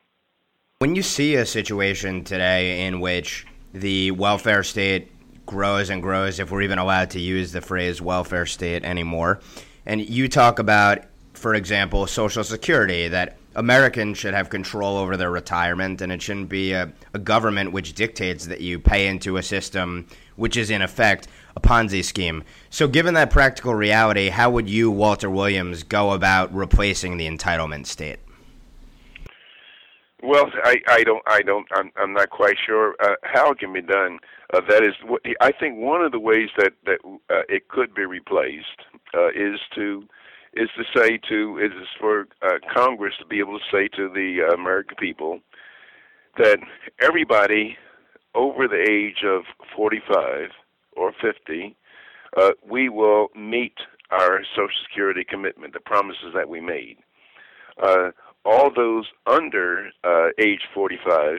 When 0.79 0.95
you 0.95 1.03
see 1.03 1.35
a 1.37 1.47
situation 1.47 2.25
today 2.25 2.87
in 2.87 3.01
which 3.01 3.47
the 3.73 4.11
welfare 4.13 4.63
state 4.63 5.11
grows 5.47 5.91
and 5.91 6.03
grows, 6.03 6.39
if 6.39 6.51
we're 6.51 6.63
even 6.63 6.79
allowed 6.79 7.11
to 7.11 7.21
use 7.21 7.53
the 7.53 7.61
phrase 7.61 8.01
welfare 8.01 8.47
state 8.47 8.85
anymore, 8.85 9.41
and 9.85 10.07
you 10.07 10.29
talk 10.29 10.59
about, 10.59 11.05
for 11.35 11.55
example, 11.55 12.07
Social 12.07 12.45
Security, 12.45 13.09
that 13.09 13.37
Americans 13.57 14.19
should 14.19 14.35
have 14.35 14.51
control 14.51 14.99
over 14.99 15.17
their 15.17 15.31
retirement, 15.31 16.03
and 16.03 16.13
it 16.13 16.21
shouldn't 16.21 16.51
be 16.51 16.73
a, 16.73 16.93
a, 17.15 17.19
government 17.19 17.73
which 17.73 17.95
dictates 17.95 18.47
that 18.47 18.61
you 18.61 18.79
pay 18.79 19.09
into 19.09 19.39
a 19.39 19.43
system 19.43 20.07
which 20.37 20.59
is, 20.59 20.69
in 20.69 20.83
effect, 20.83 21.27
a 21.57 21.61
Ponzi 21.61 22.05
scheme. 22.05 22.45
So, 22.69 22.87
given 22.87 23.15
that 23.15 23.31
practical 23.31 23.75
reality, 23.75 24.29
how 24.29 24.51
would 24.51 24.69
you, 24.69 24.91
Walter 24.91 25.31
Williams, 25.31 25.83
go 25.83 26.13
about 26.13 26.55
replacing 26.55 27.17
the 27.17 27.27
entitlement 27.27 27.87
state? 27.87 28.19
Well, 30.23 30.51
I, 30.63 30.77
I 30.89 31.03
don't, 31.03 31.23
I 31.27 31.41
don't, 31.41 31.67
I'm, 31.73 31.91
I'm 31.97 32.13
not 32.13 32.29
quite 32.29 32.57
sure 32.65 32.95
uh, 33.01 33.15
how 33.23 33.53
it 33.53 33.59
can 33.59 33.73
be 33.73 33.81
done. 33.81 34.19
Uh, 34.53 34.61
that 34.69 34.83
is, 34.85 34.95
I 35.41 35.53
think 35.53 35.79
one 35.79 36.03
of 36.03 36.13
the 36.13 36.21
ways 36.21 36.51
that 36.59 36.75
that 36.85 36.99
uh, 37.31 37.43
it 37.49 37.69
could 37.69 37.95
be 37.95 38.05
replaced 38.05 38.83
uh, 39.15 39.29
is 39.29 39.61
to 39.75 40.07
is 40.57 40.69
to 40.77 40.85
say 40.99 41.19
to 41.29 41.59
is 41.59 41.73
for 42.01 42.27
uh, 42.43 42.59
Congress 42.75 43.15
to 43.21 43.27
be 43.27 43.39
able 43.39 43.59
to 43.59 43.65
say 43.71 43.89
to 43.89 44.09
the 44.09 44.49
uh, 44.49 44.55
American 44.55 44.97
people 44.97 45.41
that 46.39 46.59
everybody 47.01 47.77
over 48.35 48.69
the 48.69 48.85
age 48.89 49.25
of 49.25 49.43
45 49.75 50.51
or 50.97 51.13
50, 51.21 51.77
uh, 52.37 52.51
we 52.69 52.89
will 52.89 53.29
meet 53.35 53.75
our 54.11 54.41
Social 54.55 54.69
Security 54.89 55.25
commitment, 55.29 55.73
the 55.73 55.81
promises 55.81 56.33
that 56.35 56.49
we 56.49 56.61
made. 56.61 56.99
Uh, 57.83 58.11
all 58.45 58.71
those 58.75 59.07
under 59.27 59.89
uh, 60.05 60.29
age 60.39 60.61
45, 60.73 61.39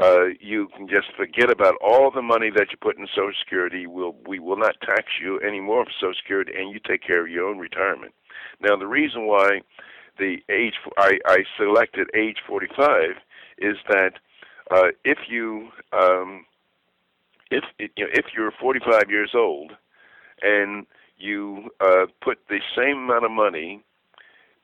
uh, 0.00 0.24
you 0.40 0.68
can 0.76 0.88
just 0.88 1.08
forget 1.16 1.50
about 1.50 1.74
all 1.82 2.10
the 2.10 2.22
money 2.22 2.50
that 2.54 2.68
you 2.70 2.78
put 2.80 2.96
in 2.96 3.06
Social 3.08 3.32
Security. 3.44 3.86
We'll, 3.86 4.14
we 4.26 4.38
will 4.38 4.56
not 4.56 4.80
tax 4.80 5.04
you 5.20 5.40
anymore 5.40 5.84
for 5.84 5.90
Social 6.00 6.14
Security, 6.22 6.52
and 6.56 6.72
you 6.72 6.80
take 6.86 7.02
care 7.02 7.22
of 7.22 7.30
your 7.30 7.48
own 7.48 7.58
retirement. 7.58 8.14
Now, 8.60 8.76
the 8.76 8.86
reason 8.86 9.26
why 9.26 9.60
the 10.18 10.38
age 10.50 10.74
I, 10.96 11.18
I 11.26 11.38
selected 11.56 12.08
age 12.14 12.38
45 12.46 13.16
is 13.58 13.76
that 13.88 14.12
uh, 14.70 14.88
if 15.04 15.18
you 15.28 15.68
um, 15.92 16.44
if 17.50 17.64
you 17.78 17.88
know, 17.98 18.10
if 18.12 18.26
you're 18.36 18.52
45 18.60 19.10
years 19.10 19.30
old 19.34 19.72
and 20.42 20.86
you 21.16 21.70
uh, 21.80 22.06
put 22.22 22.38
the 22.48 22.60
same 22.76 22.98
amount 22.98 23.24
of 23.24 23.30
money 23.30 23.82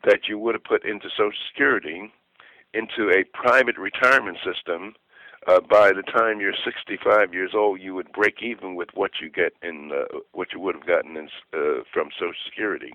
that 0.05 0.29
you 0.29 0.39
would 0.39 0.55
have 0.55 0.65
put 0.65 0.85
into 0.85 1.09
Social 1.11 1.33
Security 1.51 2.13
into 2.75 3.11
a 3.11 3.25
private 3.33 3.79
retirement 3.79 4.37
system, 4.45 4.95
uh, 5.47 5.61
by 5.61 5.91
the 5.93 6.03
time 6.03 6.41
you're 6.41 6.55
65 6.65 7.33
years 7.33 7.53
old, 7.55 7.81
you 7.81 7.95
would 7.95 8.11
break 8.13 8.43
even 8.43 8.75
with 8.75 8.89
what 8.95 9.13
you 9.21 9.31
get 9.31 9.53
in 9.63 9.91
uh, 9.93 10.19
what 10.33 10.49
you 10.53 10.61
would 10.61 10.75
have 10.75 10.87
gotten 10.87 11.17
in, 11.17 11.29
uh, 11.53 11.83
from 11.93 12.09
Social 12.19 12.35
Security. 12.47 12.95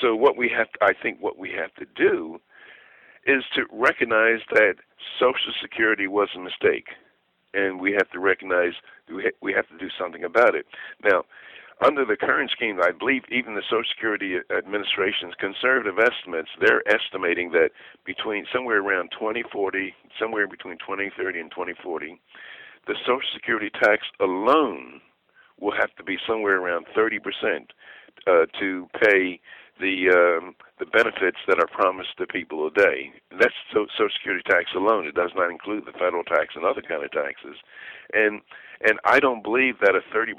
So 0.00 0.14
what 0.14 0.36
we 0.36 0.50
have, 0.56 0.68
I 0.80 0.92
think, 0.92 1.20
what 1.20 1.38
we 1.38 1.50
have 1.52 1.74
to 1.74 1.86
do 1.96 2.38
is 3.26 3.42
to 3.54 3.64
recognize 3.72 4.40
that 4.52 4.74
Social 5.18 5.52
Security 5.60 6.06
was 6.06 6.28
a 6.36 6.40
mistake, 6.40 6.88
and 7.54 7.80
we 7.80 7.92
have 7.92 8.10
to 8.10 8.20
recognize 8.20 8.72
we 9.40 9.52
have 9.52 9.68
to 9.68 9.78
do 9.78 9.88
something 9.98 10.24
about 10.24 10.54
it. 10.54 10.66
Now, 11.02 11.24
under 11.84 12.04
the 12.06 12.16
current 12.16 12.50
scheme, 12.50 12.80
I 12.82 12.90
believe 12.90 13.22
even 13.30 13.54
the 13.54 13.62
Social 13.68 13.84
Security 13.94 14.36
Administration's 14.56 15.34
conservative 15.38 15.98
estimates, 15.98 16.48
they're 16.60 16.82
estimating 16.88 17.52
that 17.52 17.70
between 18.04 18.46
somewhere 18.52 18.80
around 18.80 19.10
2040, 19.12 19.94
somewhere 20.18 20.48
between 20.48 20.78
2030 20.78 21.40
and 21.40 21.50
2040, 21.50 22.20
the 22.86 22.94
Social 23.00 23.28
Security 23.34 23.70
tax 23.70 24.06
alone 24.20 25.00
will 25.60 25.72
have 25.72 25.94
to 25.96 26.04
be 26.04 26.16
somewhere 26.26 26.60
around 26.60 26.86
30 26.94 27.18
percent 27.18 27.72
uh, 28.26 28.46
to 28.58 28.88
pay 29.02 29.40
the 29.80 30.10
um, 30.10 30.54
the 30.78 30.86
benefits 30.86 31.38
that 31.48 31.58
are 31.58 31.68
promised 31.68 32.16
to 32.18 32.26
people 32.26 32.70
today. 32.70 33.12
That's 33.30 33.54
so, 33.72 33.86
Social 33.92 34.10
Security 34.16 34.42
tax 34.48 34.70
alone. 34.74 35.06
It 35.06 35.14
does 35.14 35.32
not 35.34 35.50
include 35.50 35.86
the 35.86 35.92
federal 35.92 36.24
tax 36.24 36.54
and 36.54 36.64
other 36.64 36.82
kind 36.82 37.04
of 37.04 37.10
taxes, 37.12 37.56
and 38.12 38.40
and 38.82 38.98
I 39.04 39.20
don't 39.20 39.42
believe 39.42 39.78
that 39.80 39.94
a 39.94 40.04
30% 40.14 40.32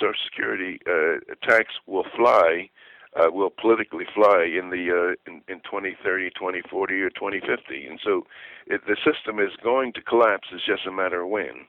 Social 0.00 0.14
Security 0.24 0.80
uh, 0.86 1.22
tax 1.46 1.74
will 1.86 2.06
fly, 2.16 2.68
uh, 3.14 3.30
will 3.30 3.50
politically 3.50 4.06
fly 4.14 4.44
in 4.44 4.70
the 4.70 4.90
uh, 4.90 5.30
in, 5.30 5.42
in 5.48 5.60
2030, 5.62 6.30
2040, 6.30 6.94
or 7.02 7.10
2050. 7.10 7.86
And 7.86 8.00
so, 8.02 8.26
it, 8.66 8.82
the 8.86 8.96
system 9.04 9.38
is 9.38 9.52
going 9.62 9.92
to 9.94 10.02
collapse. 10.02 10.48
It's 10.52 10.66
just 10.66 10.86
a 10.86 10.92
matter 10.92 11.22
of 11.22 11.28
when 11.28 11.66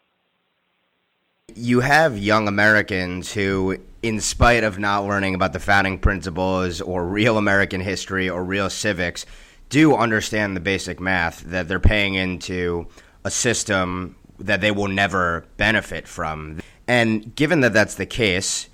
you 1.55 1.79
have 1.79 2.17
young 2.17 2.47
Americans 2.47 3.33
who, 3.33 3.77
in 4.03 4.19
spite 4.19 4.63
of 4.63 4.77
not 4.77 5.05
learning 5.05 5.33
about 5.33 5.53
the 5.53 5.59
founding 5.59 5.97
principles 5.97 6.81
or 6.81 7.05
real 7.05 7.37
American 7.37 7.81
history 7.81 8.29
or 8.29 8.43
real 8.43 8.69
civics, 8.69 9.25
do 9.69 9.95
understand 9.95 10.55
the 10.55 10.61
basic 10.61 10.99
math 10.99 11.41
that 11.41 11.67
they're 11.67 11.79
paying 11.79 12.13
into 12.13 12.87
a 13.23 13.31
system 13.31 14.15
that 14.39 14.61
they 14.61 14.71
will 14.71 14.87
never 14.87 15.45
benefit 15.57 16.07
from. 16.07 16.59
And 16.87 17.35
given 17.35 17.61
that 17.61 17.73
that's 17.73 17.95
the 17.95 18.05
case, 18.05 18.69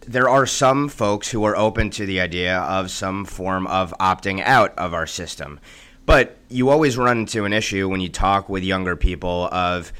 there 0.00 0.28
are 0.28 0.46
some 0.46 0.88
folks 0.88 1.30
who 1.30 1.44
are 1.44 1.54
open 1.54 1.90
to 1.90 2.06
the 2.06 2.20
idea 2.20 2.58
of 2.58 2.90
some 2.90 3.24
form 3.24 3.66
of 3.66 3.94
opting 4.00 4.40
out 4.42 4.76
of 4.78 4.94
our 4.94 5.06
system. 5.06 5.60
But 6.06 6.36
you 6.48 6.70
always 6.70 6.96
run 6.96 7.18
into 7.18 7.44
an 7.44 7.52
issue 7.52 7.88
when 7.88 8.00
you 8.00 8.08
talk 8.08 8.48
with 8.48 8.64
younger 8.64 8.96
people 8.96 9.48
of 9.52 9.92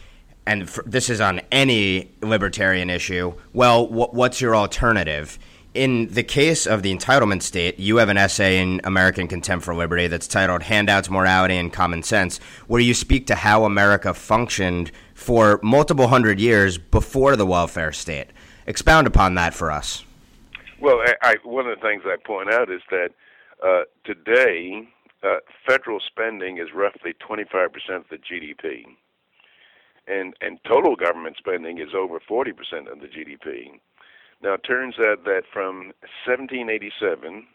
and 0.46 0.68
for, 0.68 0.82
this 0.84 1.08
is 1.08 1.20
on 1.20 1.40
any 1.50 2.12
libertarian 2.20 2.90
issue, 2.90 3.34
well, 3.52 3.86
wh- 3.86 4.12
what's 4.12 4.40
your 4.40 4.56
alternative? 4.56 5.38
In 5.74 6.08
the 6.08 6.22
case 6.22 6.66
of 6.66 6.82
the 6.82 6.94
entitlement 6.94 7.42
state, 7.42 7.78
you 7.78 7.96
have 7.96 8.08
an 8.08 8.18
essay 8.18 8.60
in 8.60 8.80
American 8.84 9.26
Contempt 9.28 9.64
for 9.64 9.74
Liberty 9.74 10.06
that's 10.06 10.26
titled 10.26 10.64
Handouts, 10.64 11.08
Morality, 11.08 11.56
and 11.56 11.72
Common 11.72 12.02
Sense, 12.02 12.38
where 12.66 12.80
you 12.80 12.92
speak 12.92 13.26
to 13.28 13.34
how 13.34 13.64
America 13.64 14.12
functioned 14.12 14.90
for 15.14 15.60
multiple 15.62 16.08
hundred 16.08 16.40
years 16.40 16.76
before 16.76 17.36
the 17.36 17.46
welfare 17.46 17.92
state. 17.92 18.26
Expound 18.66 19.06
upon 19.06 19.34
that 19.36 19.54
for 19.54 19.70
us. 19.70 20.04
Well, 20.80 21.00
I, 21.00 21.14
I, 21.22 21.36
one 21.44 21.66
of 21.66 21.78
the 21.78 21.82
things 21.82 22.02
I 22.04 22.16
point 22.22 22.52
out 22.52 22.70
is 22.70 22.82
that 22.90 23.10
uh, 23.64 23.82
today, 24.04 24.88
uh, 25.22 25.36
federal 25.66 26.00
spending 26.00 26.58
is 26.58 26.68
roughly 26.74 27.14
25% 27.26 27.46
of 27.96 28.04
the 28.10 28.18
GDP 28.18 28.84
and 30.06 30.34
and 30.40 30.58
total 30.66 30.96
government 30.96 31.36
spending 31.38 31.78
is 31.78 31.94
over 31.96 32.18
40% 32.20 32.50
of 32.90 33.00
the 33.00 33.06
GDP. 33.06 33.80
Now 34.42 34.54
it 34.54 34.64
turns 34.66 34.96
out 34.98 35.24
that 35.24 35.42
from 35.52 35.92
1787 36.26 37.46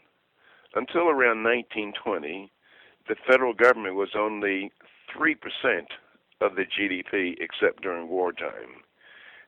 until 0.76 1.10
around 1.10 1.44
1920, 1.44 2.52
the 3.08 3.16
federal 3.28 3.54
government 3.54 3.96
was 3.96 4.10
only 4.18 4.72
3% 5.18 5.36
of 6.42 6.56
the 6.56 6.66
GDP 6.66 7.36
except 7.40 7.82
during 7.82 8.10
wartime. 8.10 8.84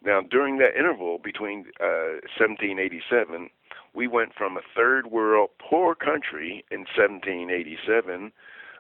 Now, 0.02 0.22
during 0.22 0.58
that 0.60 0.78
interval 0.78 1.20
between 1.22 1.66
uh, 1.82 2.24
1787, 2.40 3.50
we 3.94 4.08
went 4.08 4.34
from 4.34 4.56
a 4.56 4.62
third 4.76 5.08
world 5.08 5.50
poor 5.60 5.94
country 5.94 6.64
in 6.72 6.86
1787 6.96 8.32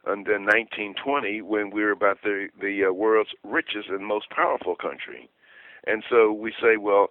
and 0.10 0.25
then 0.25 0.44
1920 0.44 1.42
when 1.42 1.70
we 1.70 1.84
were 1.84 1.92
about 1.92 2.22
the 2.24 2.48
the 2.60 2.86
uh, 2.86 2.92
world's 2.92 3.32
richest 3.44 3.89
and 3.89 4.06
most 4.06 4.30
powerful 4.30 4.75
country. 4.75 5.30
And 5.88 6.04
so 6.10 6.32
we 6.32 6.51
say, 6.62 6.78
well, 6.78 7.08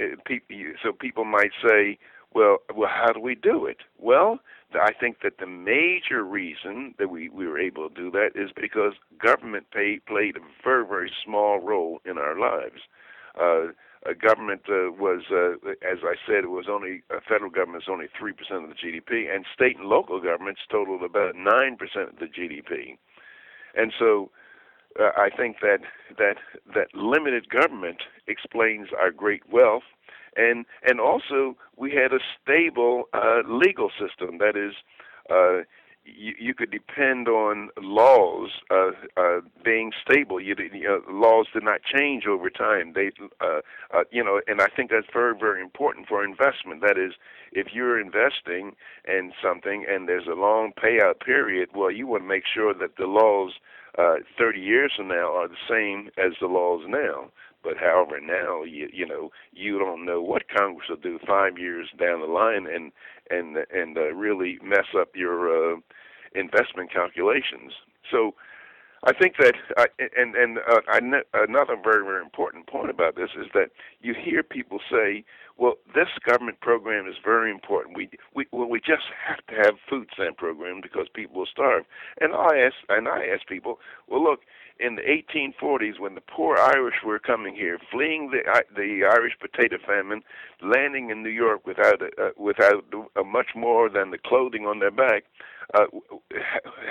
uh, 0.00 0.04
so 0.82 0.92
people 0.92 1.24
might 1.24 1.52
say, 1.66 1.98
well, 2.34 2.58
well, 2.74 2.90
how 2.92 3.12
do 3.12 3.20
we 3.20 3.34
do 3.34 3.66
it? 3.66 3.78
Well, 3.98 4.40
I 4.74 4.92
think 4.92 5.18
that 5.22 5.38
the 5.38 5.46
major 5.46 6.22
reason 6.22 6.94
that 6.98 7.10
we, 7.10 7.28
we 7.28 7.46
were 7.46 7.58
able 7.58 7.88
to 7.88 7.94
do 7.94 8.10
that 8.12 8.30
is 8.34 8.50
because 8.54 8.94
government 9.18 9.66
pay, 9.72 10.00
played 10.06 10.36
a 10.36 10.40
very, 10.62 10.86
very 10.86 11.12
small 11.24 11.58
role 11.58 12.00
in 12.04 12.18
our 12.18 12.38
lives. 12.38 12.82
Uh, 13.40 13.72
uh, 14.06 14.12
government 14.14 14.62
uh, 14.68 14.90
was, 14.92 15.22
uh, 15.30 15.52
as 15.84 15.98
I 16.02 16.14
said, 16.26 16.44
it 16.44 16.50
was 16.50 16.66
only 16.70 17.02
uh, 17.10 17.20
federal 17.28 17.50
is 17.50 17.84
only 17.88 18.06
three 18.18 18.32
percent 18.32 18.64
of 18.64 18.70
the 18.70 18.76
GDP, 18.76 19.32
and 19.34 19.44
state 19.52 19.76
and 19.76 19.86
local 19.88 20.20
governments 20.20 20.62
totaled 20.70 21.02
about 21.02 21.34
nine 21.36 21.76
percent 21.76 22.10
of 22.10 22.18
the 22.18 22.26
GDP. 22.26 22.96
And 23.76 23.92
so, 23.98 24.30
uh, 24.98 25.10
I 25.16 25.28
think 25.28 25.56
that 25.60 25.80
that 26.16 26.36
that 26.74 26.94
limited 26.94 27.50
government 27.50 28.02
explains 28.26 28.88
our 28.98 29.10
great 29.10 29.42
wealth, 29.52 29.84
and 30.36 30.64
and 30.82 30.98
also 30.98 31.56
we 31.76 31.92
had 31.92 32.12
a 32.12 32.20
stable 32.42 33.04
uh, 33.12 33.42
legal 33.46 33.90
system 33.90 34.38
that 34.38 34.56
is. 34.56 34.74
Uh, 35.28 35.62
you, 36.04 36.34
you 36.38 36.54
could 36.54 36.70
depend 36.70 37.28
on 37.28 37.70
laws 37.80 38.50
uh, 38.70 38.90
uh, 39.16 39.40
being 39.64 39.92
stable. 40.04 40.40
You, 40.40 40.54
you 40.72 40.84
know, 40.84 41.00
laws 41.08 41.46
did 41.52 41.62
not 41.62 41.80
change 41.82 42.26
over 42.26 42.50
time. 42.50 42.92
They, 42.94 43.10
uh, 43.40 43.60
uh, 43.92 44.04
you 44.10 44.24
know, 44.24 44.40
and 44.46 44.60
I 44.60 44.66
think 44.74 44.90
that's 44.90 45.06
very, 45.12 45.34
very 45.38 45.60
important 45.60 46.08
for 46.08 46.24
investment. 46.24 46.82
That 46.82 46.98
is, 46.98 47.12
if 47.52 47.68
you're 47.72 48.00
investing 48.00 48.76
in 49.06 49.32
something 49.42 49.84
and 49.88 50.08
there's 50.08 50.26
a 50.26 50.34
long 50.34 50.72
payout 50.72 51.20
period, 51.20 51.70
well, 51.74 51.90
you 51.90 52.06
want 52.06 52.22
to 52.22 52.28
make 52.28 52.44
sure 52.52 52.74
that 52.74 52.96
the 52.96 53.06
laws 53.06 53.52
uh, 53.98 54.16
30 54.38 54.60
years 54.60 54.92
from 54.96 55.08
now 55.08 55.34
are 55.34 55.48
the 55.48 55.54
same 55.68 56.10
as 56.16 56.32
the 56.40 56.46
laws 56.46 56.82
now. 56.86 57.30
But 57.62 57.76
however, 57.76 58.20
now 58.20 58.62
you 58.62 58.88
you 58.92 59.06
know 59.06 59.30
you 59.52 59.78
don't 59.78 60.04
know 60.04 60.22
what 60.22 60.48
Congress 60.48 60.88
will 60.88 60.96
do 60.96 61.18
five 61.26 61.58
years 61.58 61.88
down 61.98 62.20
the 62.20 62.26
line 62.26 62.66
and 62.66 62.92
and 63.30 63.58
and 63.72 63.96
uh, 63.98 64.12
really 64.14 64.58
mess 64.62 64.86
up 64.98 65.14
your 65.14 65.74
uh, 65.74 65.76
investment 66.34 66.92
calculations. 66.92 67.72
So 68.10 68.34
I 69.02 69.12
think 69.14 69.36
that, 69.38 69.54
uh, 69.78 69.86
and 70.16 70.34
and 70.34 70.58
uh, 70.58 70.80
I, 70.88 70.98
another 71.32 71.76
very 71.82 72.04
very 72.04 72.22
important 72.22 72.66
point 72.66 72.90
about 72.90 73.16
this 73.16 73.30
is 73.38 73.46
that 73.54 73.70
you 74.02 74.14
hear 74.14 74.42
people 74.42 74.78
say, 74.90 75.24
"Well, 75.56 75.74
this 75.94 76.08
government 76.26 76.60
program 76.60 77.06
is 77.08 77.14
very 77.24 77.50
important. 77.50 77.96
We 77.96 78.10
we 78.34 78.46
well 78.52 78.68
we 78.68 78.78
just 78.78 79.08
have 79.26 79.44
to 79.46 79.54
have 79.54 79.74
food 79.88 80.08
stamp 80.12 80.36
program 80.36 80.80
because 80.82 81.06
people 81.14 81.38
will 81.38 81.46
starve." 81.46 81.84
And 82.20 82.34
I 82.34 82.58
ask 82.58 82.74
and 82.90 83.08
I 83.08 83.24
ask 83.26 83.46
people, 83.48 83.78
"Well, 84.06 84.22
look, 84.22 84.40
in 84.80 84.96
the 84.96 85.02
1840s 85.02 86.00
when 86.00 86.14
the 86.14 86.20
poor 86.22 86.56
Irish 86.56 86.96
were 87.04 87.18
coming 87.18 87.54
here, 87.54 87.78
fleeing 87.90 88.30
the 88.30 88.40
the 88.74 89.04
Irish 89.04 89.34
potato 89.38 89.76
famine, 89.86 90.22
landing 90.62 91.10
in 91.10 91.22
New 91.22 91.30
York 91.30 91.66
without 91.66 92.02
uh, 92.02 92.30
without 92.36 92.84
uh, 92.92 93.22
much 93.22 93.48
more 93.54 93.88
than 93.88 94.10
the 94.10 94.18
clothing 94.18 94.66
on 94.66 94.78
their 94.78 94.90
back. 94.90 95.24
Uh, 95.74 95.86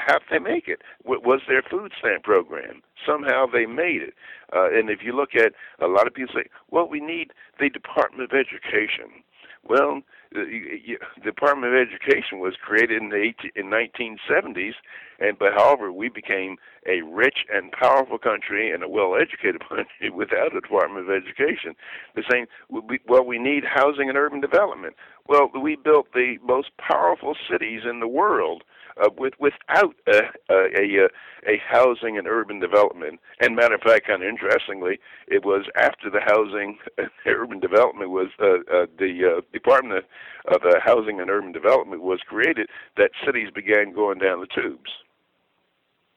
how 0.07 0.19
they 0.31 0.39
make 0.39 0.67
it? 0.67 0.81
What 1.03 1.25
was 1.25 1.41
their 1.47 1.61
food 1.61 1.91
stamp 1.99 2.23
program? 2.23 2.81
Somehow 3.05 3.45
they 3.45 3.65
made 3.65 4.01
it. 4.01 4.13
Uh, 4.55 4.69
and 4.71 4.89
if 4.89 4.99
you 5.03 5.13
look 5.13 5.35
at 5.35 5.53
a 5.83 5.87
lot 5.87 6.07
of 6.07 6.13
people 6.13 6.33
say, 6.33 6.49
well, 6.71 6.87
we 6.87 7.01
need 7.01 7.31
the 7.59 7.69
Department 7.69 8.31
of 8.31 8.37
Education. 8.37 9.23
Well, 9.67 10.01
Uh, 10.35 10.41
the 10.41 10.97
Department 11.23 11.73
of 11.73 11.79
Education 11.79 12.39
was 12.39 12.53
created 12.61 13.01
in 13.01 13.09
the 13.09 13.15
18, 13.15 13.51
in 13.55 13.65
1970s, 13.65 14.73
and 15.19 15.39
but 15.39 15.53
however, 15.53 15.91
we 15.91 16.07
became 16.07 16.57
a 16.85 17.01
rich 17.01 17.39
and 17.51 17.71
powerful 17.71 18.19
country 18.19 18.71
and 18.71 18.83
a 18.83 18.89
well-educated 18.89 19.61
country 19.69 20.09
without 20.13 20.55
a 20.55 20.61
Department 20.61 21.09
of 21.09 21.15
Education. 21.15 21.75
The 22.15 22.23
same, 22.29 22.45
we, 22.69 22.99
well, 23.07 23.25
we 23.25 23.39
need 23.39 23.63
housing 23.65 24.07
and 24.07 24.17
urban 24.17 24.39
development. 24.39 24.95
Well, 25.27 25.49
we 25.59 25.75
built 25.75 26.13
the 26.13 26.37
most 26.43 26.69
powerful 26.77 27.35
cities 27.49 27.81
in 27.89 27.99
the 27.99 28.07
world 28.07 28.63
uh, 29.01 29.09
with, 29.17 29.33
without 29.39 29.95
a, 30.07 30.21
a, 30.49 30.63
a, 30.77 31.09
a 31.47 31.61
housing 31.67 32.17
and 32.17 32.27
urban 32.27 32.59
development. 32.59 33.19
And 33.39 33.55
matter 33.55 33.75
of 33.75 33.81
fact, 33.81 34.07
kind 34.07 34.23
of 34.23 34.29
interestingly, 34.29 34.99
it 35.27 35.45
was 35.45 35.65
after 35.75 36.09
the 36.09 36.21
housing 36.21 36.77
and 36.97 37.09
urban 37.25 37.59
development 37.59 38.11
was 38.11 38.27
uh, 38.39 38.59
uh, 38.73 38.85
the 38.97 39.37
uh, 39.37 39.41
Department 39.53 40.05
of 40.47 40.61
uh, 40.63 40.79
Housing 40.83 41.19
and 41.19 41.29
Urban 41.29 41.51
Development 41.51 42.01
was 42.01 42.19
created 42.27 42.67
that 42.97 43.11
cities 43.25 43.49
began 43.53 43.93
going 43.93 44.19
down 44.19 44.41
the 44.41 44.47
tubes. 44.47 44.89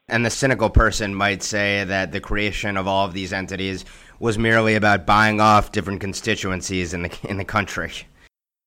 And 0.09 0.25
the 0.25 0.29
cynical 0.29 0.69
person 0.69 1.15
might 1.15 1.41
say 1.43 1.83
that 1.85 2.11
the 2.11 2.19
creation 2.19 2.75
of 2.75 2.87
all 2.87 3.05
of 3.05 3.13
these 3.13 3.31
entities 3.31 3.85
was 4.19 4.37
merely 4.37 4.75
about 4.75 5.05
buying 5.05 5.39
off 5.39 5.71
different 5.71 6.01
constituencies 6.01 6.93
in 6.93 7.03
the 7.03 7.17
in 7.23 7.37
the 7.37 7.45
country. 7.45 7.91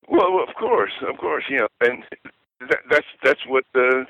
Well, 0.09 0.41
of 0.47 0.55
course, 0.55 0.93
of 1.09 1.19
course, 1.19 1.45
you 1.49 1.59
know, 1.59 1.69
and 1.81 2.03
that, 2.61 2.79
that's 2.91 3.07
that's 3.23 3.47
what 3.47 3.65
the 3.75 4.07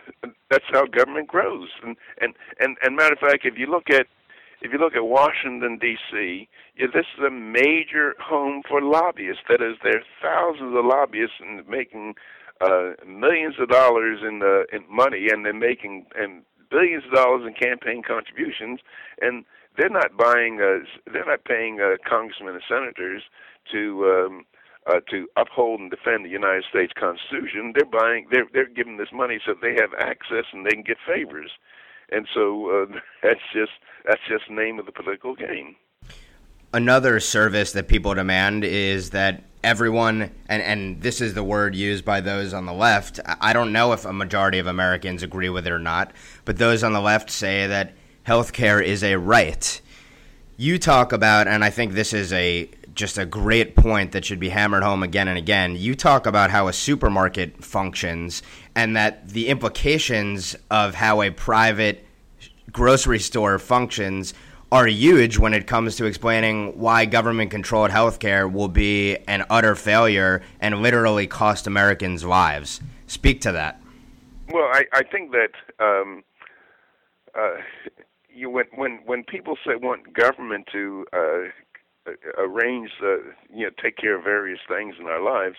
that's 0.51 0.65
how 0.71 0.87
government 0.87 1.29
grows. 1.29 1.69
And 1.83 1.97
and 2.21 2.35
and 2.61 2.77
and 2.83 2.97
matter 2.97 3.15
of 3.15 3.19
fact, 3.19 3.45
if 3.45 3.59
you 3.59 3.67
look 3.67 3.91
at 3.91 4.07
if 4.63 4.73
you 4.73 4.79
look 4.79 4.97
at 4.97 5.05
Washington 5.05 5.79
D.C., 5.79 6.49
yeah, 6.79 6.87
this 6.93 7.07
is 7.17 7.25
a 7.27 7.31
major 7.31 8.15
home 8.21 8.63
for 8.67 8.81
lobbyists. 8.81 9.43
That 9.49 9.61
is, 9.61 9.77
there 9.83 9.99
are 9.99 10.03
thousands 10.23 10.75
of 10.77 10.85
lobbyists 10.85 11.37
and 11.41 11.67
making 11.69 12.15
uh, 12.61 12.93
millions 13.07 13.57
of 13.61 13.69
dollars 13.69 14.21
in 14.27 14.39
the 14.39 14.65
in 14.73 14.85
money, 14.89 15.29
and 15.31 15.45
they're 15.45 15.53
making 15.53 16.07
and 16.17 16.43
billions 16.71 17.05
of 17.05 17.13
dollars 17.13 17.43
in 17.47 17.55
campaign 17.55 18.03
contributions, 18.07 18.81
and 19.21 19.45
they're 19.77 19.91
not 19.91 20.17
buying. 20.17 20.61
Uh, 20.61 20.85
they're 21.13 21.27
not 21.27 21.45
paying 21.45 21.81
uh, 21.81 21.97
congressmen 22.09 22.55
and 22.55 22.63
senators 22.69 23.23
to 23.73 24.05
um, 24.05 24.45
uh, 24.87 25.01
to 25.11 25.27
uphold 25.37 25.81
and 25.81 25.91
defend 25.91 26.25
the 26.25 26.31
United 26.31 26.65
States 26.69 26.93
Constitution. 26.99 27.73
They're 27.75 27.85
buying, 27.85 28.27
they're 28.31 28.47
they're 28.53 28.69
giving 28.69 28.97
this 28.97 29.09
money 29.13 29.41
so 29.45 29.55
they 29.61 29.75
have 29.75 29.91
access 29.99 30.45
and 30.53 30.65
they 30.65 30.71
can 30.71 30.83
get 30.83 30.99
favors, 31.07 31.51
and 32.11 32.27
so 32.33 32.71
uh, 32.71 32.99
that's 33.23 33.41
just 33.53 33.73
that's 34.07 34.21
just 34.29 34.51
name 34.51 34.79
of 34.79 34.87
the 34.87 34.93
political 34.93 35.35
game. 35.35 35.77
Another 36.73 37.21
service 37.21 37.73
that 37.73 37.89
people 37.89 38.15
demand 38.15 38.65
is 38.65 39.11
that 39.11 39.45
everyone, 39.65 40.31
and, 40.49 40.63
and 40.63 41.03
this 41.03 41.21
is 41.21 41.35
the 41.35 41.43
word 41.43 41.75
used 41.75 42.05
by 42.05 42.21
those 42.21 42.53
on 42.53 42.67
the 42.67 42.73
left. 42.73 43.19
I 43.41 43.53
don't 43.53 43.73
know 43.73 43.93
if 43.93 44.05
a 44.05 44.13
majority 44.13 44.59
of 44.59 44.67
Americans 44.67 45.23
agree 45.23 45.49
with 45.49 45.67
it 45.67 45.73
or 45.73 45.79
not, 45.79 46.13
but 46.45 46.59
those 46.59 46.85
on 46.85 46.93
the 46.93 47.01
left 47.01 47.31
say 47.31 47.67
that 47.67 47.95
health 48.25 48.53
care 48.53 48.81
is 48.81 49.03
a 49.03 49.17
right. 49.17 49.81
You 50.57 50.79
talk 50.79 51.13
about, 51.13 51.49
and 51.49 51.65
I 51.65 51.71
think 51.71 51.93
this 51.93 52.13
is 52.13 52.33
a 52.33 52.71
just 52.97 53.19
a 53.19 53.27
great 53.27 53.77
point 53.77 54.13
that 54.13 54.25
should 54.25 54.41
be 54.41 54.49
hammered 54.49 54.83
home 54.83 55.03
again 55.03 55.29
and 55.29 55.39
again. 55.39 55.77
You 55.77 55.95
talk 55.95 56.27
about 56.27 56.51
how 56.51 56.67
a 56.67 56.73
supermarket 56.73 57.63
functions 57.63 58.43
and 58.75 58.97
that 58.97 59.29
the 59.29 59.49
implications 59.49 60.57
of 60.71 60.95
how 60.95 61.23
a 61.23 61.31
private 61.31 62.05
grocery 62.73 63.21
store 63.21 63.59
functions 63.59 64.35
are 64.73 64.87
huge 64.89 65.39
when 65.39 65.55
it 65.55 65.67
comes 65.67 65.95
to 65.97 66.07
explaining 66.07 66.79
why 66.79 67.05
government 67.05 67.51
controlled 67.51 67.91
healthcare 67.91 68.51
will 68.51 68.69
be 68.69 69.17
an 69.29 69.45
utter 69.49 69.77
failure 69.77 70.43
and 70.61 70.83
literally 70.83 71.27
cost 71.27 71.67
Americans 71.67 72.25
lives. 72.25 72.81
Speak 73.07 73.41
to 73.43 73.53
that. 73.53 73.81
Well, 74.53 74.69
I, 74.73 74.85
I 74.93 75.03
think 75.05 75.33
that 75.33 75.53
um, 75.79 76.25
uh, 77.39 77.59
you, 78.29 78.51
when 78.51 78.67
when 78.75 79.01
when 79.05 79.25
people 79.25 79.57
say 79.65 79.77
want 79.77 80.13
government 80.13 80.69
to 80.73 81.07
uh, 81.13 81.39
arrange, 82.39 82.91
uh, 83.03 83.17
you 83.53 83.65
know, 83.65 83.71
take 83.83 83.97
care 83.97 84.17
of 84.17 84.25
various 84.25 84.61
things 84.69 84.95
in 84.99 85.07
our 85.07 85.23
lives, 85.23 85.57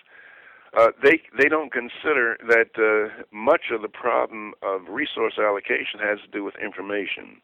uh, 0.78 0.90
they 1.02 1.22
they 1.38 1.48
don't 1.50 1.72
consider 1.72 2.38
that 2.48 2.72
uh, 2.78 3.24
much 3.32 3.72
of 3.72 3.82
the 3.82 3.88
problem 3.88 4.54
of 4.62 4.82
resource 4.90 5.34
allocation 5.40 6.00
has 6.00 6.20
to 6.22 6.28
do 6.32 6.44
with 6.44 6.56
information, 6.64 7.42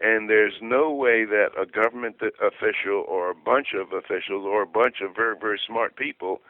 and 0.00 0.28
there's 0.28 0.54
no 0.60 0.90
way 0.90 1.24
that 1.24 1.50
a 1.60 1.66
government 1.66 2.16
official 2.42 3.04
or 3.08 3.30
a 3.30 3.34
bunch 3.34 3.68
of 3.74 3.92
officials 3.92 4.44
or 4.44 4.62
a 4.62 4.66
bunch 4.66 4.96
of 5.02 5.14
very 5.14 5.36
very 5.40 5.60
smart 5.66 5.96
people 5.96 6.40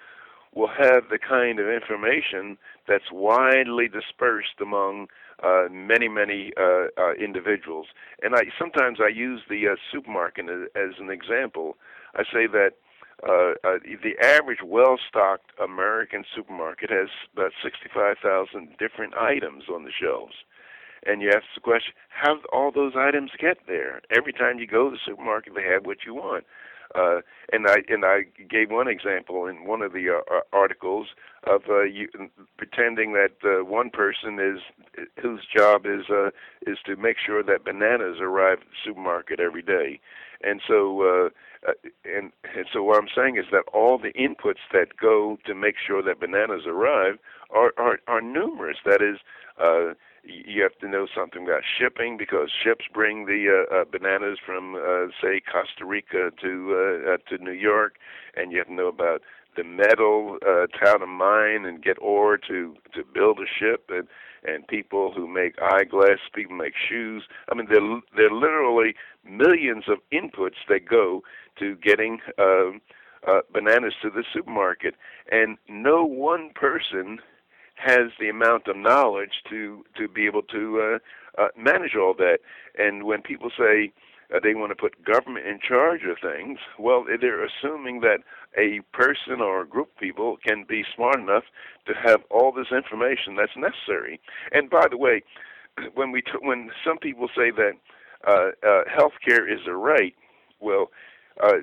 will 0.55 0.69
have 0.69 1.09
the 1.11 1.19
kind 1.19 1.59
of 1.59 1.69
information 1.69 2.57
that's 2.87 3.11
widely 3.13 3.89
dispersed 3.89 4.61
among 4.61 5.09
uh, 5.43 5.65
many, 5.71 6.09
many 6.09 6.53
uh, 6.57 6.87
uh, 6.97 7.13
individuals. 7.15 7.87
And 8.23 8.35
I 8.35 8.43
sometimes 8.59 8.99
I 9.03 9.09
use 9.09 9.43
the 9.49 9.77
supermarket 9.93 10.47
as, 10.49 10.69
as 10.77 10.95
an 11.01 11.11
example. 11.11 11.77
I 12.15 12.23
say 12.25 12.47
that 12.47 12.73
uh, 13.23 13.55
uh, 13.65 13.79
the 14.03 14.19
average 14.23 14.59
well-stocked 14.65 15.53
American 15.63 16.25
supermarket 16.35 16.91
has 16.91 17.09
about 17.33 17.53
65,000 17.63 18.77
different 18.79 19.15
items 19.15 19.65
on 19.73 19.85
the 19.85 19.91
shelves. 19.91 20.35
And 21.07 21.21
you 21.21 21.29
ask 21.29 21.45
the 21.55 21.61
question, 21.61 21.93
how 22.09 22.39
all 22.53 22.73
those 22.73 22.95
items 22.97 23.31
get 23.39 23.59
there? 23.67 24.01
Every 24.11 24.33
time 24.33 24.59
you 24.59 24.67
go 24.67 24.91
to 24.91 24.97
the 24.97 25.01
supermarket, 25.05 25.55
they 25.55 25.65
have 25.65 25.85
what 25.87 25.99
you 26.07 26.15
want. 26.15 26.45
Uh, 26.95 27.21
and 27.53 27.67
I 27.67 27.79
and 27.89 28.05
I 28.05 28.25
gave 28.49 28.71
one 28.71 28.89
example 28.89 29.47
in 29.47 29.67
one 29.67 29.83
of 29.83 29.93
the 29.93 30.11
uh, 30.11 30.41
articles 30.53 31.09
of 31.45 31.63
uh, 31.69 31.83
you, 31.83 32.09
pretending 32.57 33.15
that 33.15 33.33
uh, 33.43 33.65
one 33.65 33.91
person 33.91 34.39
is 34.39 34.61
whose 35.25 35.47
job 35.57 35.87
is 35.87 36.05
uh, 36.11 36.31
is 36.67 36.79
to 36.87 36.97
make 36.97 37.17
sure 37.25 37.43
that 37.43 37.65
bananas 37.65 38.19
arrive 38.21 38.59
at 38.61 38.69
the 38.69 38.81
supermarket 38.85 39.41
every 39.41 39.63
day, 39.63 40.01
and 40.43 40.61
so 40.69 41.03
uh, 41.03 41.29
uh, 41.69 41.73
and 42.05 42.31
and 42.57 42.67
so 42.73 42.83
what 42.83 42.99
I'm 43.03 43.09
saying 43.15 43.37
is 43.37 43.47
that 43.51 43.65
all 43.73 43.99
the 43.99 44.13
inputs 44.13 44.65
that 44.73 44.97
go 45.01 45.39
to 45.47 45.55
make 45.55 45.77
sure 45.85 46.03
that 46.03 46.21
bananas 46.21 46.63
arrive 46.67 47.19
are, 47.51 47.73
are, 47.79 47.99
are 48.07 48.21
numerous. 48.21 48.79
That 48.85 49.01
is, 49.01 49.19
uh, 49.61 49.95
you 50.25 50.63
have 50.63 50.77
to 50.81 50.89
know 50.89 51.07
something 51.15 51.45
about 51.45 51.63
shipping 51.79 52.17
because 52.17 52.51
ships 52.63 52.85
bring 52.93 53.27
the 53.27 53.65
uh, 53.71 53.75
uh, 53.75 53.85
bananas 53.91 54.39
from, 54.45 54.75
uh, 54.75 55.07
say, 55.23 55.41
Costa 55.41 55.85
Rica 55.85 56.31
to 56.43 56.53
uh, 57.09 57.13
uh, 57.13 57.17
to 57.29 57.43
New 57.43 57.53
York, 57.53 57.97
and 58.37 58.53
you 58.53 58.59
have 58.59 58.69
to 58.69 58.75
know 58.75 58.89
about 58.89 59.23
the 59.57 59.65
metal 59.65 60.39
uh, 60.47 60.67
town 60.85 61.03
of 61.03 61.09
mine 61.09 61.65
and 61.65 61.83
get 61.83 61.97
ore 62.01 62.37
to 62.37 62.75
to 62.95 63.05
build 63.15 63.39
a 63.39 63.47
ship 63.47 63.85
and 63.89 64.09
and 64.45 64.67
people 64.67 65.13
who 65.13 65.27
make 65.27 65.61
eyeglass, 65.61 66.19
people 66.35 66.57
make 66.57 66.75
shoes. 66.89 67.25
I 67.51 67.55
mean, 67.55 67.67
there 67.71 67.81
there 68.17 68.27
are 68.27 68.35
literally 68.35 68.95
millions 69.25 69.85
of 69.89 69.99
inputs 70.13 70.61
that 70.69 70.87
go 70.89 71.23
to 71.59 71.77
getting 71.77 72.21
uh, 72.39 72.71
uh, 73.27 73.41
bananas 73.53 73.95
to 74.03 74.11
the 74.11 74.25
supermarket, 74.33 74.95
and 75.31 75.57
no 75.69 76.05
one 76.05 76.51
person 76.55 77.19
has 77.77 78.11
the 78.21 78.29
amount 78.29 78.69
of 78.69 78.77
knowledge 78.77 79.43
to 79.51 79.85
to 79.97 80.09
be 80.09 80.27
able 80.27 80.43
to 80.43 80.99
uh, 81.39 81.43
uh, 81.43 81.49
manage 81.57 81.97
all 81.97 82.15
that. 82.15 82.39
And 82.79 83.05
when 83.05 83.23
people 83.23 83.51
say 83.57 83.93
uh, 84.35 84.41
they 84.43 84.55
want 84.55 84.71
to 84.71 84.77
put 84.77 85.05
government 85.05 85.47
in 85.47 85.59
charge 85.61 86.03
of 86.05 86.17
things, 86.21 86.59
well, 86.79 87.05
they're 87.21 87.45
assuming 87.45 88.01
that 88.01 88.19
a 88.59 88.81
person 88.93 89.41
or 89.41 89.63
a 89.63 89.67
group 89.67 89.91
of 89.95 90.01
people 90.01 90.37
can 90.45 90.65
be 90.69 90.85
smart 90.95 91.19
enough 91.21 91.45
to 91.87 91.93
have 91.95 92.21
all 92.31 92.53
this 92.53 92.73
information 92.73 93.37
that's 93.37 93.57
necessary. 93.57 94.21
And 94.53 94.71
by 94.71 94.87
the 94.91 94.99
way, 94.99 95.23
when 95.95 96.11
we 96.11 96.23
t- 96.23 96.31
when 96.41 96.71
some 96.87 96.99
people 96.99 97.29
say 97.37 97.51
that 97.51 97.73
uh, 98.27 98.51
uh, 98.67 98.85
healthcare 98.85 99.51
is 99.53 99.61
a 99.67 99.75
right, 99.75 100.15
well, 100.61 100.91
uh, 101.43 101.59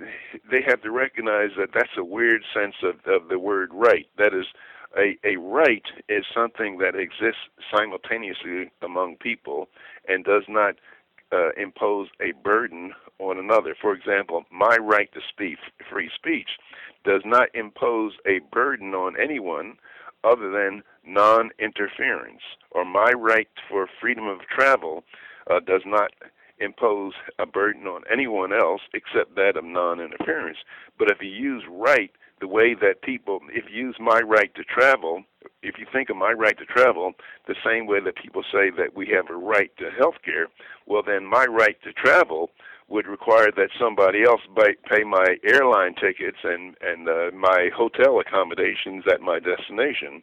they 0.50 0.62
have 0.68 0.82
to 0.82 0.92
recognize 0.92 1.52
that 1.58 1.70
that's 1.74 1.98
a 1.98 2.04
weird 2.04 2.44
sense 2.54 2.76
of, 2.84 2.96
of 3.12 3.30
the 3.30 3.40
word 3.40 3.70
right. 3.74 4.06
That 4.18 4.34
is, 4.34 4.46
a, 4.98 5.18
a 5.24 5.38
right 5.38 5.84
is 6.10 6.26
something 6.34 6.78
that 6.80 6.96
exists 6.96 7.42
simultaneously 7.74 8.72
among 8.82 9.16
people 9.18 9.70
and 10.08 10.26
does 10.26 10.44
not 10.50 10.76
uh, 11.32 11.52
impose 11.58 12.08
a 12.22 12.32
burden 12.44 12.94
on 13.20 13.38
another. 13.38 13.76
For 13.80 13.94
example, 13.94 14.44
my 14.52 14.78
right 14.80 15.12
to 15.14 15.20
speak, 15.30 15.58
free 15.90 16.10
speech, 16.14 16.50
does 17.04 17.22
not 17.26 17.50
impose 17.54 18.14
a 18.26 18.40
burden 18.52 18.94
on 18.94 19.16
anyone 19.20 19.78
other 20.24 20.52
than 20.52 20.84
non 21.06 21.50
interference. 21.60 22.42
Or 22.72 22.86
my 22.86 23.12
right 23.18 23.48
for 23.70 23.88
freedom 24.00 24.28
of 24.28 24.40
travel 24.42 25.04
uh, 25.50 25.60
does 25.60 25.82
not 25.86 26.12
impose 26.60 27.14
a 27.40 27.46
burden 27.46 27.88
on 27.88 28.04
anyone 28.12 28.54
else 28.54 28.82
except 28.94 29.36
that 29.36 29.58
of 29.58 29.64
non 29.64 30.00
interference. 30.00 30.58
But 30.98 31.10
if 31.10 31.18
you 31.22 31.30
use 31.30 31.64
right 31.70 32.12
the 32.40 32.48
way 32.48 32.76
that 32.76 33.02
people, 33.02 33.40
if 33.50 33.66
you 33.72 33.88
use 33.88 33.96
my 34.00 34.20
right 34.20 34.54
to 34.56 34.64
travel, 34.64 35.24
if 35.62 35.76
you 35.78 35.86
think 35.92 36.10
of 36.10 36.18
my 36.18 36.32
right 36.32 36.58
to 36.58 36.66
travel 36.66 37.14
the 37.48 37.56
same 37.66 37.88
way 37.88 38.00
that 38.00 38.16
people 38.16 38.44
say 38.52 38.70
that 38.78 38.96
we 38.96 39.08
have 39.08 39.30
a 39.30 39.36
right 39.36 39.72
to 39.78 39.90
health 39.92 40.16
care, 40.24 40.48
well, 40.86 41.04
then 41.06 41.26
my 41.26 41.46
right 41.46 41.78
to 41.84 41.94
travel 41.94 42.50
would 42.88 43.08
require 43.08 43.52
that 43.56 43.70
somebody 43.80 44.24
else 44.24 44.42
pay 44.90 45.04
my 45.04 45.38
airline 45.48 45.96
tickets 45.96 46.40
and 46.44 46.76
and 46.82 47.08
uh, 47.08 47.32
my 47.34 47.70
hotel 47.76 48.20
accommodations 48.20 49.04
at 49.12 49.22
my 49.22 49.40
destination. 49.40 50.22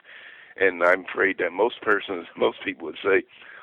And 0.61 0.83
I'm 0.83 1.05
afraid 1.05 1.39
that 1.39 1.53
most 1.53 1.81
persons, 1.81 2.27
most 2.37 2.59
people 2.65 2.87
would 2.87 2.99
say, 3.03 3.23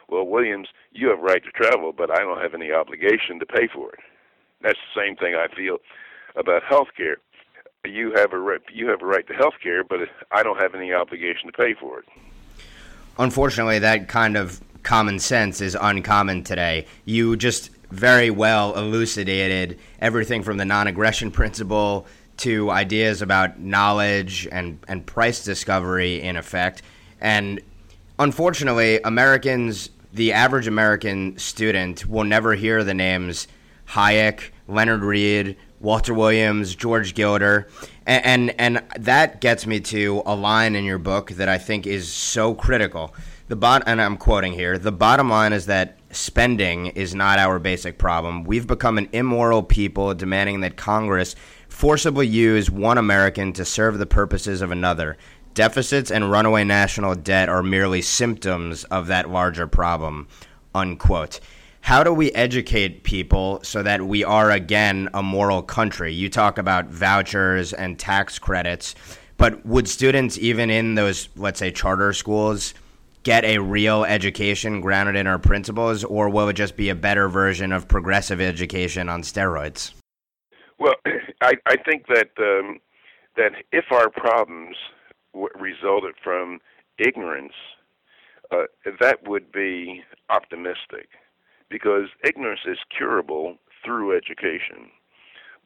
"Well, 0.09 0.25
Williams, 0.25 0.69
you 0.91 1.09
have 1.09 1.19
a 1.19 1.21
right 1.21 1.43
to 1.43 1.51
travel, 1.51 1.93
but 1.93 2.09
I 2.09 2.19
don't 2.19 2.41
have 2.41 2.53
any 2.55 2.71
obligation 2.71 3.39
to 3.39 3.45
pay 3.45 3.67
for 3.67 3.91
it." 3.93 3.99
That's 4.61 4.79
the 4.79 5.01
same 5.01 5.15
thing 5.15 5.35
I 5.35 5.53
feel 5.55 5.77
about 6.35 6.63
health 6.63 6.89
care 6.97 7.17
you 7.89 8.13
have 8.15 8.33
a 8.33 8.39
right, 8.39 8.61
you 8.73 8.89
have 8.89 9.01
a 9.01 9.05
right 9.05 9.25
to 9.27 9.33
health 9.33 9.55
care, 9.61 9.83
but 9.83 9.99
I 10.31 10.43
don't 10.43 10.59
have 10.59 10.75
any 10.75 10.93
obligation 10.93 11.47
to 11.47 11.53
pay 11.53 11.73
for 11.73 11.99
it. 11.99 12.05
Unfortunately, 13.17 13.79
that 13.79 14.07
kind 14.07 14.35
of 14.35 14.61
common 14.83 15.19
sense 15.19 15.61
is 15.61 15.75
uncommon 15.79 16.43
today. 16.43 16.85
You 17.05 17.35
just 17.35 17.69
very 17.91 18.29
well 18.29 18.75
elucidated 18.77 19.79
everything 19.99 20.43
from 20.43 20.57
the 20.57 20.65
non-aggression 20.65 21.31
principle 21.31 22.05
to 22.37 22.69
ideas 22.69 23.21
about 23.21 23.59
knowledge 23.59 24.47
and, 24.51 24.79
and 24.87 25.05
price 25.05 25.43
discovery 25.43 26.21
in 26.21 26.35
effect. 26.35 26.81
And 27.21 27.61
unfortunately, 28.19 28.99
Americans, 29.03 29.89
the 30.13 30.33
average 30.33 30.67
American 30.67 31.37
student, 31.37 32.05
will 32.05 32.25
never 32.25 32.53
hear 32.53 32.83
the 32.83 32.93
names 32.93 33.47
Hayek, 33.89 34.49
Leonard 34.67 35.01
Read, 35.01 35.55
Walter 35.79 36.13
Williams, 36.13 36.75
George 36.75 37.13
Gilder, 37.13 37.67
and, 38.05 38.25
and, 38.25 38.55
and 38.59 39.03
that 39.03 39.41
gets 39.41 39.65
me 39.65 39.79
to 39.81 40.23
a 40.25 40.35
line 40.35 40.75
in 40.75 40.85
your 40.85 40.97
book 40.97 41.31
that 41.31 41.49
I 41.49 41.57
think 41.57 41.85
is 41.85 42.11
so 42.11 42.53
critical. 42.53 43.13
The 43.47 43.55
bot, 43.55 43.83
and 43.85 44.01
I'm 44.01 44.17
quoting 44.17 44.53
here. 44.53 44.77
The 44.77 44.91
bottom 44.91 45.29
line 45.29 45.53
is 45.53 45.67
that 45.67 45.97
spending 46.11 46.87
is 46.87 47.13
not 47.13 47.37
our 47.37 47.59
basic 47.59 47.97
problem. 47.97 48.43
We've 48.43 48.65
become 48.65 48.97
an 48.97 49.09
immoral 49.11 49.61
people, 49.61 50.13
demanding 50.13 50.61
that 50.61 50.77
Congress 50.77 51.35
forcibly 51.67 52.25
use 52.25 52.71
one 52.71 52.97
American 52.97 53.53
to 53.53 53.65
serve 53.65 53.99
the 53.99 54.05
purposes 54.05 54.61
of 54.61 54.71
another. 54.71 55.17
Deficits 55.53 56.09
and 56.09 56.31
runaway 56.31 56.63
national 56.63 57.15
debt 57.15 57.49
are 57.49 57.61
merely 57.61 58.01
symptoms 58.01 58.83
of 58.85 59.07
that 59.07 59.29
larger 59.29 59.67
problem. 59.67 60.27
Unquote 60.73 61.39
how 61.85 62.03
do 62.03 62.11
we 62.11 62.31
educate 62.31 63.03
people 63.03 63.59
so 63.61 63.83
that 63.83 64.01
we 64.01 64.23
are 64.23 64.49
again 64.49 65.07
a 65.13 65.21
moral 65.21 65.61
country? 65.61 66.11
You 66.11 66.31
talk 66.31 66.57
about 66.57 66.87
vouchers 66.87 67.73
and 67.73 67.99
tax 67.99 68.39
credits, 68.39 68.95
but 69.37 69.63
would 69.67 69.87
students 69.87 70.35
even 70.39 70.71
in 70.71 70.95
those 70.95 71.29
let's 71.35 71.59
say 71.59 71.69
charter 71.69 72.11
schools 72.11 72.73
get 73.21 73.45
a 73.45 73.59
real 73.59 74.03
education 74.03 74.81
grounded 74.81 75.15
in 75.15 75.27
our 75.27 75.37
principles 75.37 76.03
or 76.03 76.27
will 76.27 76.49
it 76.49 76.53
just 76.53 76.75
be 76.75 76.89
a 76.89 76.95
better 76.95 77.29
version 77.29 77.71
of 77.71 77.87
progressive 77.87 78.41
education 78.41 79.07
on 79.07 79.21
steroids? 79.21 79.93
Well, 80.79 80.95
I, 81.41 81.53
I 81.67 81.75
think 81.77 82.07
that 82.07 82.29
um, 82.39 82.79
that 83.37 83.51
if 83.71 83.85
our 83.91 84.09
problems 84.09 84.75
w- 85.33 85.49
resulted 85.59 86.15
from 86.23 86.61
ignorance, 86.97 87.53
uh, 88.49 88.63
that 88.99 89.19
would 89.27 89.51
be 89.51 90.01
optimistic 90.31 91.09
because 91.69 92.09
ignorance 92.23 92.61
is 92.65 92.77
curable 92.95 93.57
through 93.83 94.15
education. 94.15 94.89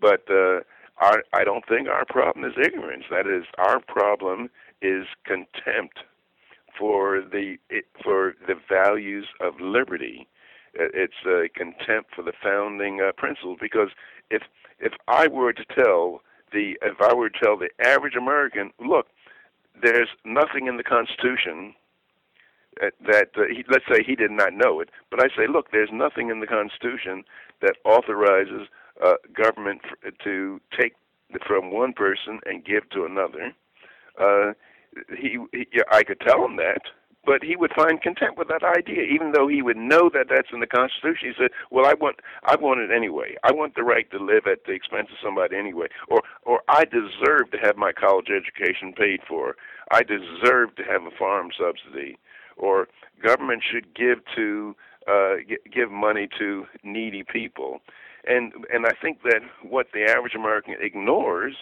But 0.02 0.24
uh, 0.30 0.62
our, 0.98 1.24
I 1.34 1.44
don't 1.44 1.68
think 1.68 1.88
our 1.88 2.06
problem 2.06 2.46
is 2.46 2.54
ignorance. 2.62 3.06
That 3.10 3.28
is, 3.28 3.46
our 3.58 3.80
problem 3.80 4.50
is 4.82 5.06
contempt 5.26 6.00
for 6.78 7.22
the 7.22 7.58
for 8.04 8.36
the 8.48 8.56
values 8.70 9.28
of 9.42 9.60
liberty. 9.60 10.28
It's 10.74 11.26
a 11.26 11.50
contempt 11.54 12.16
for 12.16 12.22
the 12.22 12.34
founding 12.42 13.02
uh, 13.02 13.12
principles. 13.18 13.58
Because 13.62 13.90
if 14.30 14.44
if 14.80 14.94
I 15.08 15.28
were 15.28 15.54
to 15.54 15.66
tell 15.66 16.22
the 16.54 16.78
if 16.82 17.02
I 17.02 17.14
were 17.14 17.30
to 17.30 17.40
tell 17.40 17.58
the 17.58 17.70
average 17.84 18.16
American, 18.16 18.72
look, 18.80 19.08
there's 19.82 20.10
nothing 20.24 20.68
in 20.68 20.78
the 20.78 20.84
Constitution 20.84 21.74
that 22.80 23.30
uh, 23.38 23.42
he, 23.50 23.64
let's 23.70 23.86
say 23.92 24.04
he 24.06 24.16
did 24.16 24.32
not 24.32 24.54
know 24.54 24.80
it, 24.80 24.90
but 25.12 25.20
I 25.22 25.28
say, 25.36 25.48
look, 25.52 25.72
there's 25.72 25.90
nothing 25.92 26.30
in 26.30 26.40
the 26.40 26.48
Constitution 26.48 27.24
that 27.62 27.76
authorizes 27.86 28.68
uh, 29.04 29.14
government 29.34 29.82
f- 29.86 30.14
to 30.24 30.60
take 30.80 30.94
from 31.46 31.72
one 31.72 31.94
person 31.94 32.40
and 32.46 32.66
give 32.66 32.90
to 32.92 33.06
another. 33.06 33.54
Uh, 34.20 34.54
he, 35.16 35.38
he, 35.52 35.68
I 35.92 36.04
could 36.04 36.20
tell 36.22 36.44
him 36.44 36.56
that, 36.58 36.82
but 37.26 37.44
he 37.44 37.56
would 37.56 37.72
find 37.76 38.02
content 38.02 38.38
with 38.38 38.48
that 38.48 38.64
idea, 38.64 39.04
even 39.04 39.34
though 39.34 39.48
he 39.48 39.62
would 39.62 39.78
know 39.78 40.10
that 40.14 40.28
that's 40.30 40.48
in 40.52 40.62
the 40.62 40.68
Constitution. 40.68 41.30
He 41.30 41.44
said, 41.44 41.52
"Well, 41.70 41.86
I 41.86 41.94
want, 41.94 42.18
I 42.44 42.56
want 42.56 42.80
it 42.80 42.92
anyway. 42.96 43.36
I 43.44 43.52
want 43.52 43.76
the 43.76 43.84
right 43.84 44.10
to 44.12 44.18
live 44.18 44.48
at 44.48 44.66
the 44.66 44.72
expense 44.72 45.10
of 45.12 45.18
somebody 45.24 45.56
anyway, 45.56 45.88
or, 46.08 46.22
or 46.44 46.62
I 46.68 46.86
deserve 46.86 47.52
to 47.52 47.58
have 47.62 47.78
my 47.78 47.92
college 47.92 48.30
education 48.30 48.94
paid 48.94 49.20
for. 49.28 49.56
I 49.92 50.02
deserve 50.04 50.76
to 50.78 50.84
have 50.84 51.04
a 51.04 51.16
farm 51.18 51.50
subsidy." 51.58 52.18
Or 52.60 52.88
government 53.24 53.64
should 53.70 53.94
give 53.96 54.20
to 54.36 54.76
uh, 55.08 55.38
g- 55.48 55.58
give 55.74 55.92
money 55.92 56.28
to 56.38 56.66
needy 56.84 57.24
people, 57.24 57.80
and 58.28 58.54
and 58.72 58.86
I 58.86 58.94
think 59.02 59.24
that 59.24 59.42
what 59.64 59.88
the 59.94 60.04
average 60.04 60.36
American 60.36 60.76
ignores 60.80 61.56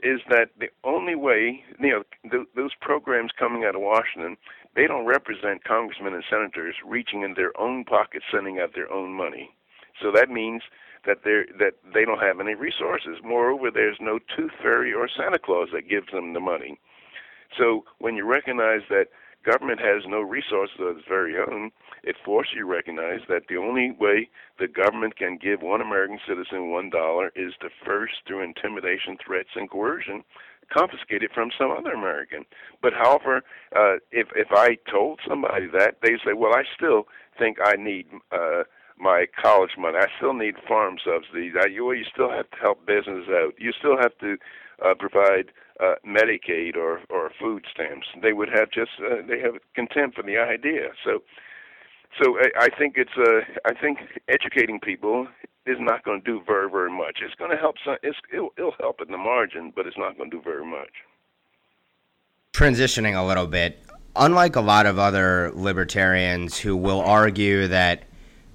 is 0.00 0.20
that 0.28 0.50
the 0.58 0.68
only 0.84 1.14
way 1.14 1.64
you 1.80 1.90
know 1.90 2.02
th- 2.30 2.48
those 2.54 2.72
programs 2.80 3.32
coming 3.36 3.64
out 3.64 3.74
of 3.74 3.80
Washington 3.80 4.36
they 4.76 4.86
don't 4.86 5.06
represent 5.06 5.64
congressmen 5.64 6.14
and 6.14 6.24
senators 6.28 6.74
reaching 6.84 7.22
in 7.22 7.34
their 7.34 7.58
own 7.60 7.84
pockets 7.84 8.24
sending 8.32 8.58
out 8.58 8.74
their 8.74 8.92
own 8.92 9.12
money. 9.12 9.54
So 10.02 10.10
that 10.12 10.28
means 10.28 10.62
that 11.06 11.18
they 11.24 11.44
that 11.58 11.74
they 11.92 12.04
don't 12.04 12.20
have 12.20 12.40
any 12.40 12.54
resources. 12.54 13.18
Moreover, 13.22 13.70
there's 13.70 13.98
no 14.00 14.18
tooth 14.18 14.52
fairy 14.60 14.92
or 14.92 15.08
Santa 15.08 15.38
Claus 15.38 15.68
that 15.72 15.88
gives 15.88 16.10
them 16.12 16.32
the 16.32 16.40
money. 16.40 16.78
So 17.56 17.84
when 17.98 18.16
you 18.16 18.24
recognize 18.24 18.82
that 18.90 19.08
government 19.44 19.80
has 19.80 20.02
no 20.06 20.20
resources 20.20 20.76
of 20.80 20.96
its 20.98 21.06
very 21.08 21.36
own, 21.36 21.70
it 22.02 22.16
forces 22.24 22.54
you 22.54 22.60
to 22.60 22.66
recognize 22.66 23.20
that 23.28 23.42
the 23.48 23.56
only 23.56 23.92
way 23.98 24.28
the 24.58 24.68
government 24.68 25.16
can 25.16 25.38
give 25.40 25.62
one 25.62 25.80
American 25.80 26.18
citizen 26.26 26.70
one 26.70 26.90
dollar 26.90 27.32
is 27.36 27.52
to 27.60 27.68
first, 27.84 28.14
through 28.26 28.42
intimidation, 28.42 29.16
threats, 29.24 29.50
and 29.56 29.70
coercion, 29.70 30.24
confiscate 30.72 31.22
it 31.22 31.32
from 31.32 31.50
some 31.58 31.70
other 31.70 31.92
American. 31.92 32.44
But 32.82 32.92
however, 32.94 33.42
uh, 33.76 33.96
if 34.10 34.28
if 34.34 34.48
I 34.52 34.76
told 34.90 35.20
somebody 35.28 35.66
that, 35.78 35.96
they 36.02 36.16
say, 36.24 36.32
well, 36.34 36.54
I 36.54 36.64
still 36.76 37.04
think 37.38 37.58
I 37.64 37.76
need. 37.76 38.06
Uh, 38.32 38.64
my 38.96 39.26
college 39.42 39.72
money. 39.76 39.98
I 39.98 40.06
still 40.18 40.34
need 40.34 40.54
farm 40.68 40.98
subsidies. 41.04 41.54
I, 41.60 41.66
you, 41.66 41.90
you 41.92 42.04
still 42.12 42.30
have 42.30 42.48
to 42.50 42.56
help 42.62 42.86
business 42.86 43.26
out. 43.28 43.54
You 43.58 43.72
still 43.72 43.96
have 43.98 44.16
to 44.18 44.36
uh, 44.84 44.94
provide 44.94 45.50
uh, 45.80 45.94
Medicaid 46.06 46.76
or 46.76 47.00
or 47.10 47.30
food 47.40 47.64
stamps. 47.72 48.06
They 48.22 48.32
would 48.32 48.48
have 48.48 48.70
just 48.70 48.92
uh, 49.00 49.26
they 49.26 49.40
have 49.40 49.54
contempt 49.74 50.16
for 50.16 50.22
the 50.22 50.38
idea. 50.38 50.90
So 51.04 51.22
so 52.22 52.38
I, 52.38 52.66
I 52.66 52.68
think 52.78 52.94
it's 52.96 53.16
uh, 53.16 53.40
I 53.64 53.74
think 53.74 53.98
educating 54.28 54.80
people 54.80 55.26
is 55.66 55.78
not 55.80 56.04
going 56.04 56.20
to 56.20 56.24
do 56.24 56.42
very 56.46 56.70
very 56.70 56.90
much. 56.90 57.18
It's 57.24 57.34
going 57.34 57.50
to 57.50 57.56
help 57.56 57.76
some. 57.84 57.96
It's, 58.02 58.18
it'll, 58.32 58.52
it'll 58.56 58.74
help 58.78 59.00
in 59.00 59.10
the 59.10 59.18
margin, 59.18 59.72
but 59.74 59.86
it's 59.86 59.98
not 59.98 60.16
going 60.16 60.30
to 60.30 60.36
do 60.36 60.42
very 60.42 60.64
much. 60.64 60.90
Transitioning 62.52 63.20
a 63.20 63.26
little 63.26 63.48
bit, 63.48 63.82
unlike 64.14 64.54
a 64.54 64.60
lot 64.60 64.86
of 64.86 64.98
other 64.98 65.50
libertarians 65.54 66.56
who 66.58 66.76
will 66.76 67.00
argue 67.00 67.66
that 67.66 68.04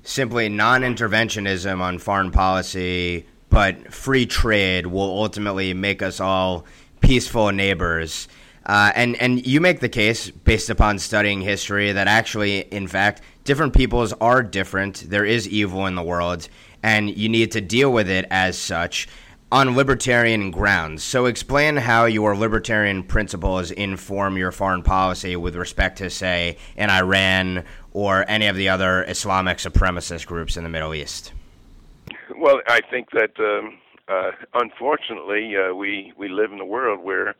simply 0.04 0.48
non-interventionism 0.48 1.82
on 1.82 2.00
foreign 2.00 2.32
policy 2.32 3.26
but 3.50 3.92
free 3.94 4.26
trade 4.26 4.88
will 4.88 5.10
ultimately 5.10 5.74
make 5.74 6.02
us 6.02 6.20
all 6.20 6.66
peaceful 7.02 7.52
neighbors. 7.52 8.28
Uh, 8.66 8.92
and 8.94 9.16
and 9.22 9.48
you 9.48 9.60
make 9.60 9.80
the 9.80 9.90
case 9.90 10.30
based 10.30 10.70
upon 10.70 11.00
studying 11.00 11.42
history 11.42 11.92
that 11.92 12.08
actually, 12.08 12.60
in 12.60 12.88
fact, 12.88 13.22
different 13.44 13.74
peoples 13.74 14.14
are 14.22 14.44
different. 14.44 15.10
There 15.10 15.26
is 15.26 15.48
evil 15.48 15.88
in 15.88 15.96
the 15.96 16.04
world, 16.04 16.48
and 16.84 17.10
you 17.10 17.30
need 17.30 17.52
to 17.54 17.62
deal 17.62 17.92
with 17.92 18.10
it 18.10 18.26
as 18.30 18.58
such 18.58 19.08
on 19.52 19.76
libertarian 19.76 20.52
grounds. 20.52 21.04
So, 21.04 21.26
explain 21.26 21.78
how 21.78 22.06
your 22.06 22.36
libertarian 22.36 23.04
principles 23.04 23.72
inform 23.72 24.38
your 24.38 24.52
foreign 24.52 24.84
policy 24.84 25.36
with 25.36 25.56
respect 25.56 25.98
to, 26.00 26.10
say, 26.10 26.58
in 26.78 26.90
Iran 26.90 27.64
or 27.94 28.24
any 28.28 28.46
of 28.46 28.56
the 28.56 28.70
other 28.70 29.04
Islamic 29.06 29.58
supremacist 29.58 30.28
groups 30.28 30.58
in 30.58 30.64
the 30.64 30.70
Middle 30.70 30.94
East. 30.94 31.34
Well, 32.38 32.62
I 32.68 32.82
think 32.92 33.10
that 33.12 33.32
um, 33.40 33.80
uh, 34.10 34.32
unfortunately 34.54 35.54
uh, 35.56 35.74
we 35.74 36.14
we 36.18 36.30
live 36.30 36.52
in 36.52 36.60
a 36.60 36.66
world 36.66 37.04
where 37.04 37.36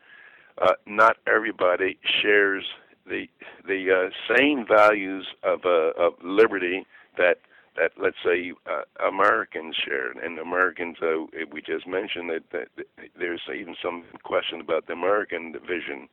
uh, 0.60 0.72
not 0.86 1.16
everybody 1.26 1.98
shares 2.22 2.64
the 3.06 3.26
the 3.66 4.10
uh, 4.10 4.36
same 4.36 4.64
values 4.66 5.26
of 5.42 5.60
uh, 5.64 5.92
of 5.98 6.14
liberty 6.22 6.86
that 7.16 7.38
that 7.76 7.92
let's 8.00 8.16
say 8.24 8.52
uh, 8.66 8.82
Americans 9.06 9.76
share, 9.84 10.10
and 10.10 10.38
Americans 10.38 10.96
uh, 11.02 11.26
we 11.52 11.62
just 11.62 11.86
mentioned 11.86 12.30
that, 12.30 12.42
that 12.52 12.86
there's 13.18 13.42
even 13.54 13.74
some 13.82 14.04
question 14.22 14.60
about 14.60 14.86
the 14.86 14.92
American 14.92 15.54
vision 15.66 16.08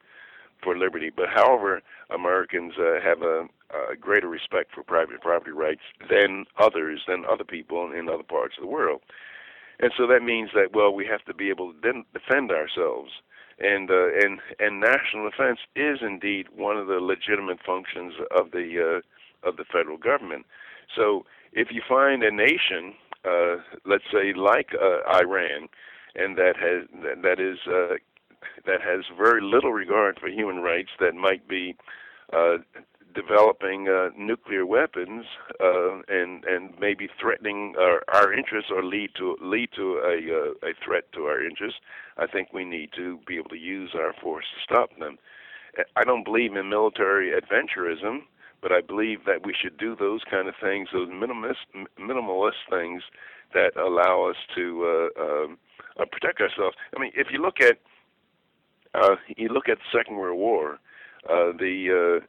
for 0.63 0.77
liberty. 0.77 1.11
But 1.15 1.27
however, 1.33 1.81
Americans 2.09 2.73
uh, 2.79 2.99
have 3.03 3.21
a, 3.21 3.47
a 3.91 3.95
greater 3.99 4.27
respect 4.27 4.73
for 4.73 4.83
private 4.83 5.21
property 5.21 5.51
rights 5.51 5.81
than 6.09 6.45
others, 6.59 7.01
than 7.07 7.25
other 7.25 7.43
people 7.43 7.91
in 7.91 8.09
other 8.09 8.23
parts 8.23 8.55
of 8.57 8.61
the 8.61 8.69
world. 8.69 9.01
And 9.79 9.91
so 9.97 10.07
that 10.07 10.23
means 10.23 10.49
that 10.55 10.73
well, 10.73 10.91
we 10.91 11.05
have 11.05 11.23
to 11.25 11.33
be 11.33 11.49
able 11.49 11.73
to 11.73 12.03
defend 12.13 12.51
ourselves, 12.51 13.11
and 13.59 13.89
uh, 13.91 14.07
and 14.19 14.39
and 14.59 14.79
national 14.79 15.29
defense 15.29 15.59
is 15.75 15.99
indeed 16.01 16.47
one 16.55 16.77
of 16.77 16.87
the 16.87 16.99
legitimate 16.99 17.59
functions 17.65 18.13
of 18.35 18.51
the 18.51 19.01
uh, 19.03 19.47
of 19.47 19.57
the 19.57 19.65
federal 19.65 19.97
government. 19.97 20.45
So 20.95 21.25
if 21.53 21.67
you 21.71 21.81
find 21.87 22.23
a 22.23 22.31
nation, 22.31 22.93
uh, 23.23 23.57
let's 23.85 24.05
say 24.11 24.33
like 24.33 24.69
uh, 24.73 25.07
Iran, 25.15 25.69
and 26.15 26.37
that 26.37 26.55
has 26.57 26.87
that 27.21 27.39
is 27.39 27.59
uh, 27.67 27.95
that 28.65 28.81
has 28.81 29.05
very 29.15 29.41
little 29.41 29.73
regard 29.73 30.19
for 30.19 30.27
human 30.27 30.57
rights 30.57 30.89
that 30.99 31.13
might 31.13 31.47
be 31.47 31.75
uh, 32.33 32.57
developing 33.17 33.87
uh, 33.89 34.09
nuclear 34.15 34.65
weapons 34.65 35.25
uh, 35.59 35.95
and 36.07 36.45
and 36.45 36.73
maybe 36.79 37.09
threatening 37.19 37.73
our, 37.79 38.03
our 38.13 38.31
interests 38.31 38.69
or 38.73 38.83
lead 38.83 39.09
to 39.17 39.35
lead 39.41 39.69
to 39.75 39.85
a 40.13 40.17
uh, 40.39 40.69
a 40.69 40.73
threat 40.85 41.05
to 41.13 41.21
our 41.23 41.43
interests, 41.43 41.79
I 42.17 42.27
think 42.27 42.53
we 42.53 42.63
need 42.63 42.89
to 42.95 43.19
be 43.25 43.37
able 43.37 43.49
to 43.49 43.57
use 43.57 43.91
our 43.95 44.13
force 44.21 44.45
to 44.53 44.59
stop 44.73 44.89
them. 44.99 45.17
I 45.95 46.03
don't 46.03 46.23
believe 46.23 46.55
in 46.55 46.69
military 46.69 47.31
adventurism, 47.39 48.21
but 48.61 48.71
I 48.71 48.81
believe 48.81 49.25
that 49.25 49.45
we 49.45 49.53
should 49.59 49.77
do 49.77 49.95
those 49.95 50.21
kind 50.29 50.47
of 50.47 50.55
things, 50.61 50.89
those 50.93 51.09
minimalist 51.09 51.65
minimalist 51.99 52.61
things 52.69 53.01
that 53.53 53.71
allow 53.77 54.29
us 54.29 54.37
to 54.55 54.63
uh, 54.93 55.23
um, 55.23 55.57
uh, 55.99 56.05
protect 56.11 56.39
ourselves. 56.41 56.75
I 56.95 56.99
mean, 56.99 57.11
if 57.15 57.27
you 57.31 57.41
look 57.41 57.61
at 57.61 57.77
uh, 58.93 59.15
you 59.35 59.49
look 59.49 59.69
at 59.69 59.77
the 59.77 59.97
Second 59.97 60.17
World 60.17 60.37
War, 60.37 60.79
uh, 61.29 61.51
the 61.57 62.19
uh, 62.21 62.25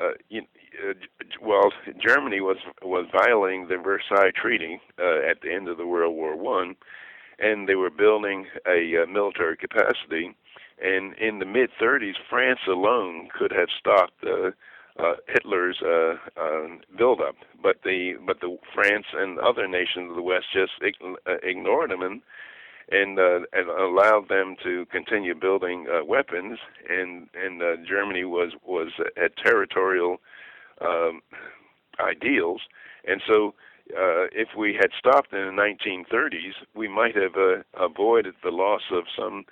uh, 0.00 0.12
you, 0.28 0.42
uh, 0.88 0.94
well, 1.40 1.72
Germany 2.06 2.40
was 2.40 2.58
was 2.82 3.06
violating 3.12 3.68
the 3.68 3.76
Versailles 3.76 4.32
Treaty 4.34 4.80
uh, 4.98 5.28
at 5.28 5.40
the 5.42 5.52
end 5.52 5.68
of 5.68 5.76
the 5.76 5.86
World 5.86 6.14
War 6.14 6.36
One, 6.36 6.76
and 7.38 7.68
they 7.68 7.74
were 7.74 7.90
building 7.90 8.46
a 8.66 9.02
uh, 9.02 9.06
military 9.06 9.56
capacity. 9.56 10.34
And 10.82 11.14
in 11.14 11.38
the 11.38 11.46
mid 11.46 11.70
30s, 11.80 12.16
France 12.28 12.60
alone 12.68 13.28
could 13.32 13.50
have 13.50 13.68
stopped 13.80 14.22
uh, 14.22 14.50
uh, 14.98 15.14
Hitler's 15.28 15.80
uh, 15.82 16.16
uh, 16.40 16.66
buildup, 16.96 17.36
but 17.62 17.76
the 17.84 18.14
but 18.26 18.40
the 18.40 18.56
France 18.74 19.06
and 19.14 19.38
other 19.38 19.68
nations 19.68 20.10
of 20.10 20.16
the 20.16 20.22
West 20.22 20.46
just 20.52 20.72
uh, 20.82 21.32
ignored 21.42 21.90
him 21.90 22.02
and 22.02 22.22
and, 22.90 23.18
uh, 23.18 23.40
and 23.52 23.68
allowed 23.68 24.28
them 24.28 24.56
to 24.62 24.86
continue 24.86 25.34
building 25.34 25.86
uh, 25.90 26.04
weapons. 26.04 26.58
And 26.88 27.28
and 27.34 27.62
uh, 27.62 27.76
Germany 27.88 28.24
was 28.24 28.52
was 28.64 28.92
at 29.22 29.36
territorial 29.36 30.18
um, 30.80 31.20
ideals, 32.00 32.62
and 33.06 33.20
so. 33.26 33.54
Uh, 33.96 34.26
if 34.32 34.48
we 34.58 34.74
had 34.74 34.90
stopped 34.98 35.32
in 35.32 35.38
the 35.38 35.52
1930s, 35.52 36.54
we 36.74 36.88
might 36.88 37.14
have 37.14 37.36
uh, 37.36 37.62
avoided 37.80 38.34
the 38.42 38.50
loss 38.50 38.80
of 38.90 39.04
some 39.16 39.44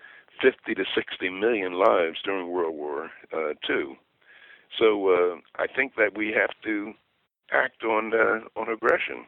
50 0.42 0.74
to 0.74 0.84
60 0.92 1.28
million 1.30 1.74
lives 1.74 2.18
during 2.24 2.50
World 2.50 2.74
War 2.74 3.10
uh. 3.32 3.52
So 4.78 5.08
uh, 5.08 5.36
I 5.56 5.66
think 5.68 5.94
that 5.96 6.16
we 6.16 6.34
have 6.36 6.50
to 6.64 6.94
act 7.52 7.84
on 7.84 8.12
uh, 8.12 8.60
on 8.60 8.68
aggression. 8.68 9.24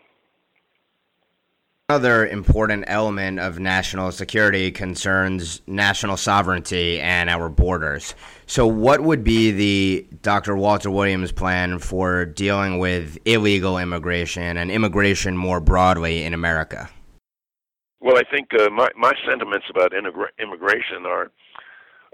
Another 1.88 2.26
important 2.26 2.82
element 2.88 3.38
of 3.38 3.60
national 3.60 4.10
security 4.10 4.72
concerns 4.72 5.62
national 5.68 6.16
sovereignty 6.16 7.00
and 7.00 7.30
our 7.30 7.48
borders. 7.48 8.16
So, 8.46 8.66
what 8.66 9.02
would 9.02 9.22
be 9.22 9.52
the 9.52 10.06
Dr. 10.20 10.56
Walter 10.56 10.90
Williams 10.90 11.30
plan 11.30 11.78
for 11.78 12.24
dealing 12.24 12.80
with 12.80 13.18
illegal 13.24 13.78
immigration 13.78 14.56
and 14.56 14.68
immigration 14.68 15.36
more 15.36 15.60
broadly 15.60 16.24
in 16.24 16.34
America? 16.34 16.90
Well, 18.00 18.18
I 18.18 18.24
think 18.34 18.48
uh, 18.58 18.68
my 18.70 18.88
my 18.96 19.12
sentiments 19.24 19.66
about 19.70 19.92
immigration 19.94 21.06
are 21.06 21.30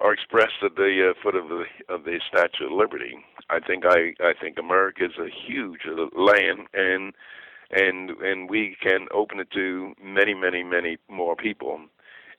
are 0.03 0.13
expressed 0.13 0.63
at 0.63 0.77
the 0.77 1.13
uh, 1.13 1.23
foot 1.23 1.35
of 1.35 1.49
the 1.49 1.65
of 1.89 2.05
the 2.05 2.21
Statue 2.29 2.67
of 2.67 2.73
Liberty. 2.73 3.15
I 3.49 3.59
think 3.61 3.87
I 3.87 4.13
I 4.21 4.35
think 4.39 4.59
America 4.59 5.07
is 5.07 5.17
a 5.19 5.31
huge 5.49 5.81
land 6.15 6.69
and 6.75 7.15
and 7.73 8.11
and 8.11 8.51
we 8.51 8.77
can 8.83 9.07
open 9.13 9.41
it 9.41 9.51
to 9.53 9.95
many, 10.03 10.35
many, 10.35 10.63
many 10.63 10.99
more 11.09 11.37
people. 11.37 11.81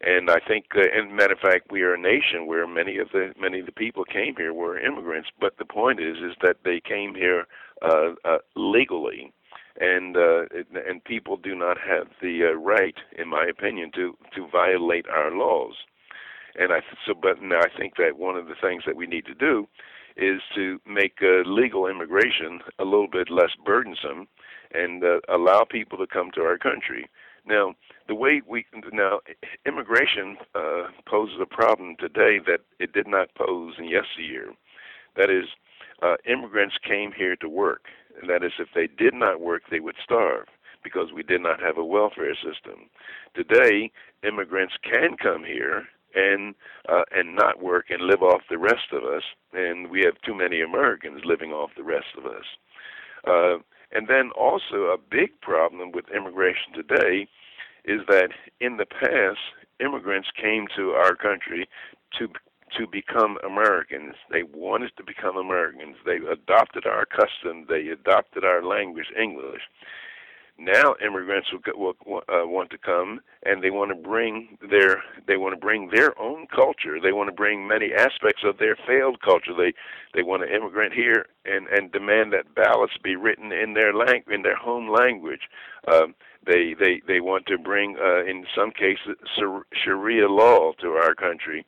And 0.05 0.29
I 0.29 0.39
think, 0.45 0.65
uh, 0.75 0.81
and 0.93 1.15
matter 1.15 1.33
of 1.33 1.39
fact, 1.39 1.71
we 1.71 1.81
are 1.81 1.93
a 1.93 1.99
nation 1.99 2.45
where 2.45 2.67
many 2.67 2.97
of 2.97 3.09
the 3.13 3.33
many 3.39 3.59
of 3.61 3.65
the 3.65 3.71
people 3.71 4.03
came 4.03 4.35
here 4.35 4.53
were 4.53 4.77
immigrants. 4.77 5.29
But 5.39 5.57
the 5.57 5.65
point 5.65 5.99
is, 5.99 6.17
is 6.17 6.35
that 6.41 6.57
they 6.65 6.81
came 6.81 7.15
here 7.15 7.45
uh, 7.81 8.11
uh, 8.25 8.39
legally, 8.55 9.31
and 9.79 10.17
uh, 10.17 10.43
and 10.87 11.03
people 11.03 11.37
do 11.37 11.55
not 11.55 11.77
have 11.77 12.07
the 12.21 12.51
uh, 12.51 12.53
right, 12.53 12.95
in 13.17 13.29
my 13.29 13.45
opinion, 13.45 13.91
to 13.95 14.17
to 14.35 14.47
violate 14.51 15.07
our 15.07 15.31
laws. 15.31 15.75
And 16.55 16.71
I 16.73 16.81
so, 17.07 17.13
but 17.19 17.41
now 17.41 17.59
I 17.59 17.77
think 17.77 17.95
that 17.97 18.17
one 18.17 18.35
of 18.35 18.47
the 18.47 18.55
things 18.61 18.83
that 18.85 18.97
we 18.97 19.07
need 19.07 19.25
to 19.25 19.33
do 19.33 19.67
is 20.15 20.41
to 20.53 20.79
make 20.85 21.17
uh, 21.21 21.47
legal 21.49 21.87
immigration 21.87 22.59
a 22.77 22.83
little 22.83 23.07
bit 23.07 23.31
less 23.31 23.49
burdensome 23.65 24.27
and 24.73 25.03
uh, 25.03 25.19
allow 25.29 25.63
people 25.63 25.97
to 25.97 26.07
come 26.07 26.31
to 26.35 26.41
our 26.41 26.57
country. 26.57 27.07
Now, 27.45 27.75
the 28.07 28.15
way 28.15 28.41
we 28.47 28.65
now 28.91 29.19
immigration 29.65 30.37
uh, 30.55 30.83
poses 31.05 31.37
a 31.41 31.45
problem 31.45 31.95
today 31.99 32.39
that 32.47 32.61
it 32.79 32.93
did 32.93 33.07
not 33.07 33.35
pose 33.35 33.73
in 33.77 33.85
yesteryear. 33.85 34.53
That 35.15 35.29
is, 35.29 35.45
uh, 36.01 36.15
immigrants 36.25 36.75
came 36.87 37.11
here 37.11 37.35
to 37.37 37.49
work. 37.49 37.85
And 38.19 38.29
that 38.29 38.43
is, 38.43 38.53
if 38.59 38.69
they 38.73 38.87
did 38.87 39.13
not 39.13 39.41
work, 39.41 39.63
they 39.69 39.79
would 39.79 39.95
starve 40.03 40.47
because 40.83 41.11
we 41.13 41.23
did 41.23 41.41
not 41.41 41.61
have 41.61 41.77
a 41.77 41.85
welfare 41.85 42.35
system. 42.35 42.89
Today, 43.35 43.91
immigrants 44.27 44.73
can 44.83 45.15
come 45.17 45.43
here 45.43 45.83
and 46.15 46.53
uh, 46.89 47.03
and 47.11 47.35
not 47.35 47.63
work 47.63 47.85
and 47.89 48.03
live 48.03 48.21
off 48.21 48.41
the 48.49 48.57
rest 48.57 48.91
of 48.91 49.03
us, 49.03 49.23
and 49.53 49.89
we 49.89 50.01
have 50.05 50.21
too 50.21 50.35
many 50.35 50.61
Americans 50.61 51.21
living 51.25 51.51
off 51.51 51.71
the 51.75 51.83
rest 51.83 52.07
of 52.17 52.25
us. 52.25 52.45
Uh, 53.25 53.57
and 53.93 54.07
then 54.07 54.31
also 54.31 54.91
a 54.93 54.97
big 54.97 55.39
problem 55.41 55.91
with 55.91 56.05
immigration 56.09 56.73
today 56.73 57.27
is 57.85 58.01
that 58.07 58.29
in 58.59 58.77
the 58.77 58.85
past, 58.85 59.39
immigrants 59.79 60.29
came 60.35 60.67
to 60.75 60.91
our 60.91 61.15
country 61.15 61.67
to 62.17 62.27
to 62.77 62.87
become 62.87 63.37
Americans. 63.45 64.15
They 64.31 64.41
wanted 64.41 64.93
to 64.97 65.03
become 65.03 65.37
Americans. 65.37 65.95
They 66.05 66.17
adopted 66.17 66.87
our 66.87 67.05
customs. 67.05 67.67
They 67.69 67.89
adopted 67.89 68.43
our 68.43 68.63
language, 68.63 69.07
English. 69.19 69.61
Now 70.63 70.95
immigrants 71.05 71.49
will, 71.51 71.93
will 72.05 72.23
uh, 72.29 72.47
want 72.47 72.69
to 72.69 72.77
come, 72.77 73.19
and 73.43 73.61
they 73.61 73.69
want 73.69 73.89
to 73.89 73.95
bring 73.95 74.57
their 74.69 75.03
they 75.27 75.35
want 75.35 75.53
to 75.53 75.59
bring 75.59 75.89
their 75.89 76.17
own 76.19 76.47
culture. 76.47 77.01
They 77.01 77.11
want 77.11 77.27
to 77.27 77.35
bring 77.35 77.67
many 77.67 77.91
aspects 77.93 78.43
of 78.45 78.57
their 78.59 78.77
failed 78.87 79.21
culture. 79.21 79.53
They 79.53 79.73
they 80.13 80.23
want 80.23 80.43
to 80.43 80.55
immigrate 80.55 80.93
here 80.93 81.25
and 81.43 81.67
and 81.67 81.91
demand 81.91 82.31
that 82.31 82.55
ballots 82.55 82.93
be 83.03 83.17
written 83.17 83.51
in 83.51 83.73
their 83.73 83.93
lang- 83.93 84.23
in 84.31 84.43
their 84.43 84.55
home 84.55 84.89
language. 84.89 85.49
Um, 85.91 86.15
they 86.45 86.73
they 86.79 87.01
they 87.07 87.19
want 87.19 87.45
to 87.47 87.57
bring 87.57 87.97
uh, 87.97 88.23
in 88.23 88.45
some 88.55 88.71
cases 88.71 89.17
Sharia 89.83 90.29
law 90.29 90.71
to 90.81 90.91
our 90.91 91.13
country. 91.13 91.65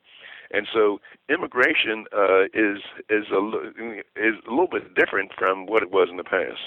And 0.52 0.66
so 0.72 1.00
immigration 1.28 2.06
uh, 2.16 2.44
is 2.54 2.78
is 3.10 3.26
a 3.30 4.00
is 4.16 4.36
a 4.46 4.50
little 4.50 4.68
bit 4.70 4.94
different 4.94 5.32
from 5.36 5.66
what 5.66 5.82
it 5.82 5.90
was 5.90 6.08
in 6.10 6.16
the 6.16 6.24
past 6.24 6.60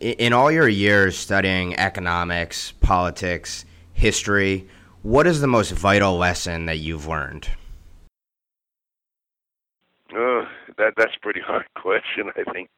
in 0.00 0.32
all 0.32 0.50
your 0.50 0.68
years 0.68 1.16
studying 1.16 1.78
economics, 1.78 2.72
politics, 2.72 3.64
history, 3.92 4.68
what 5.02 5.26
is 5.26 5.40
the 5.40 5.46
most 5.46 5.72
vital 5.72 6.16
lesson 6.16 6.66
that 6.66 6.78
you've 6.78 7.06
learned? 7.06 7.48
Uh, 10.10 10.44
that 10.78 10.94
that's 10.96 11.14
a 11.16 11.20
pretty 11.20 11.40
hard 11.46 11.66
question. 11.74 12.30
I 12.36 12.50
think. 12.52 12.68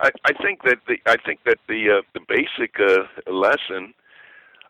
I, 0.00 0.10
I 0.26 0.32
think 0.42 0.62
that 0.62 0.78
the 0.86 0.98
I 1.06 1.16
think 1.24 1.40
that 1.44 1.58
the 1.68 1.98
uh, 1.98 2.02
the 2.14 2.20
basic 2.28 2.76
uh, 2.78 3.32
lesson 3.32 3.94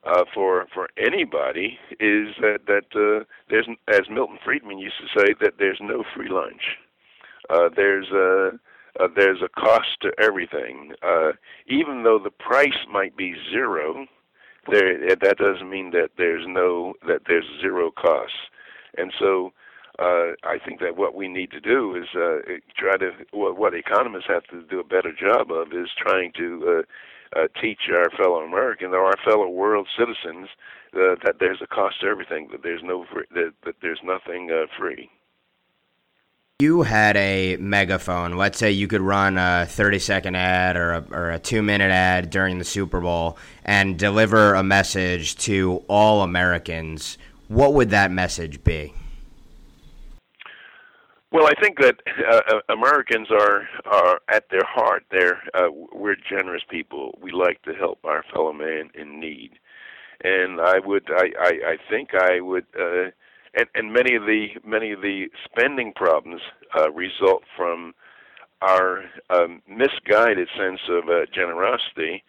uh, 0.04 0.24
for 0.32 0.66
for 0.72 0.88
anybody 0.96 1.78
is 2.00 2.28
that 2.40 2.60
that 2.66 2.86
uh, 2.94 3.24
there's 3.50 3.68
as 3.88 4.08
Milton 4.10 4.38
Friedman 4.44 4.78
used 4.78 4.96
to 5.00 5.20
say 5.20 5.34
that 5.40 5.54
there's 5.58 5.80
no 5.82 6.04
free 6.14 6.30
lunch. 6.30 6.78
Uh, 7.50 7.68
there's 7.74 8.10
uh, 8.10 8.56
uh, 8.98 9.08
there's 9.14 9.42
a 9.42 9.48
cost 9.48 10.00
to 10.02 10.12
everything. 10.18 10.92
Uh, 11.02 11.32
even 11.66 12.02
though 12.02 12.18
the 12.22 12.30
price 12.30 12.86
might 12.90 13.16
be 13.16 13.34
zero, 13.50 14.06
there 14.70 15.16
that 15.16 15.38
doesn't 15.38 15.70
mean 15.70 15.90
that 15.92 16.10
there's 16.16 16.44
no 16.46 16.94
that 17.06 17.22
there's 17.26 17.46
zero 17.60 17.90
costs. 17.90 18.36
And 18.96 19.12
so 19.18 19.52
uh, 19.98 20.32
I 20.44 20.58
think 20.64 20.80
that 20.80 20.96
what 20.96 21.14
we 21.14 21.28
need 21.28 21.50
to 21.52 21.60
do 21.60 21.96
is 21.96 22.08
uh, 22.14 22.58
try 22.76 22.96
to 22.96 23.10
what, 23.32 23.58
what 23.58 23.74
economists 23.74 24.26
have 24.28 24.44
to 24.44 24.62
do 24.62 24.80
a 24.80 24.84
better 24.84 25.12
job 25.12 25.50
of 25.50 25.68
is 25.72 25.88
trying 25.96 26.32
to 26.36 26.84
uh, 27.36 27.40
uh, 27.40 27.46
teach 27.60 27.90
our 27.92 28.10
fellow 28.16 28.40
Americans 28.40 28.92
or 28.94 29.04
our 29.04 29.18
fellow 29.24 29.48
world 29.48 29.88
citizens 29.98 30.48
uh, 30.94 31.14
that 31.24 31.36
there's 31.40 31.60
a 31.62 31.66
cost 31.66 32.00
to 32.00 32.06
everything, 32.06 32.48
that 32.50 32.62
there's 32.62 32.82
no 32.82 33.04
free, 33.12 33.24
that, 33.34 33.52
that 33.64 33.74
there's 33.82 34.00
nothing 34.02 34.50
uh, 34.50 34.66
free 34.78 35.10
you 36.60 36.82
had 36.82 37.16
a 37.16 37.56
megaphone, 37.58 38.36
let's 38.36 38.58
say 38.58 38.72
you 38.72 38.88
could 38.88 39.00
run 39.00 39.38
a 39.38 39.64
30 39.64 40.00
second 40.00 40.34
ad 40.34 40.76
or 40.76 40.92
a, 40.92 41.04
or 41.12 41.30
a 41.30 41.38
two 41.38 41.62
minute 41.62 41.92
ad 41.92 42.30
during 42.30 42.58
the 42.58 42.64
Super 42.64 43.00
Bowl 43.00 43.38
and 43.64 43.96
deliver 43.96 44.54
a 44.54 44.62
message 44.64 45.36
to 45.36 45.84
all 45.86 46.22
Americans, 46.22 47.16
what 47.46 47.74
would 47.74 47.90
that 47.90 48.10
message 48.10 48.64
be? 48.64 48.92
Well, 51.30 51.46
I 51.46 51.54
think 51.62 51.78
that 51.78 52.00
uh, 52.28 52.40
uh 52.50 52.60
Americans 52.70 53.28
are 53.30 53.68
are 53.84 54.20
at 54.28 54.50
their 54.50 54.66
heart. 54.66 55.04
They're 55.12 55.40
uh, 55.54 55.68
we're 55.92 56.16
generous 56.28 56.64
people. 56.68 57.16
We 57.22 57.30
like 57.30 57.62
to 57.62 57.72
help 57.72 58.00
our 58.04 58.24
fellow 58.32 58.52
man 58.52 58.90
in 58.94 59.20
need, 59.20 59.52
and 60.24 60.60
I 60.60 60.80
would 60.80 61.08
I 61.08 61.30
I, 61.38 61.50
I 61.66 61.76
think 61.88 62.14
I 62.14 62.40
would 62.40 62.66
uh, 62.76 63.10
and, 63.54 63.66
and 63.74 63.92
many 63.92 64.14
of 64.14 64.22
the 64.22 64.48
many 64.64 64.92
of 64.92 65.00
the 65.00 65.26
spending 65.44 65.92
problems 65.94 66.40
uh, 66.76 66.90
result 66.90 67.42
from 67.56 67.94
our 68.62 69.04
um, 69.30 69.62
misguided 69.68 70.48
sense 70.56 70.80
of 70.88 71.08
uh, 71.08 71.26
generosity. 71.32 72.24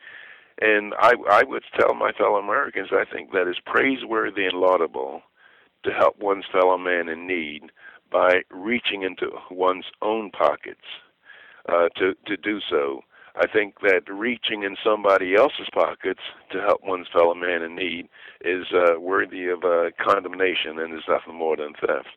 And 0.62 0.94
I, 1.00 1.14
I 1.32 1.44
would 1.44 1.64
tell 1.80 1.94
my 1.94 2.12
fellow 2.12 2.36
Americans, 2.36 2.90
I 2.92 3.06
think 3.12 3.32
that 3.32 3.48
is 3.48 3.56
praiseworthy 3.66 4.46
and 4.46 4.58
laudable 4.58 5.22
to 5.84 5.92
help 5.92 6.20
one's 6.20 6.44
fellow 6.52 6.78
man 6.78 7.08
in 7.08 7.26
need 7.26 7.72
by 8.12 8.42
reaching 8.52 9.04
into 9.04 9.30
one's 9.50 9.86
own 10.02 10.32
pockets 10.32 10.86
uh, 11.70 11.88
to 11.98 12.14
to 12.28 12.38
do 12.38 12.60
so. 12.70 13.02
I 13.40 13.48
think 13.48 13.80
that 13.82 14.02
reaching 14.12 14.64
in 14.64 14.76
somebody 14.84 15.34
else's 15.34 15.70
pockets 15.74 16.20
to 16.52 16.60
help 16.60 16.82
one's 16.84 17.08
fellow 17.14 17.34
man 17.34 17.62
in 17.64 17.74
need 17.74 18.10
is 18.42 18.66
uh, 18.74 19.00
worthy 19.00 19.48
of 19.48 19.64
uh, 19.64 19.92
condemnation 19.98 20.78
and 20.78 20.94
is 20.94 21.06
nothing 21.08 21.36
more 21.36 21.56
than 21.56 21.74
theft. 21.80 22.10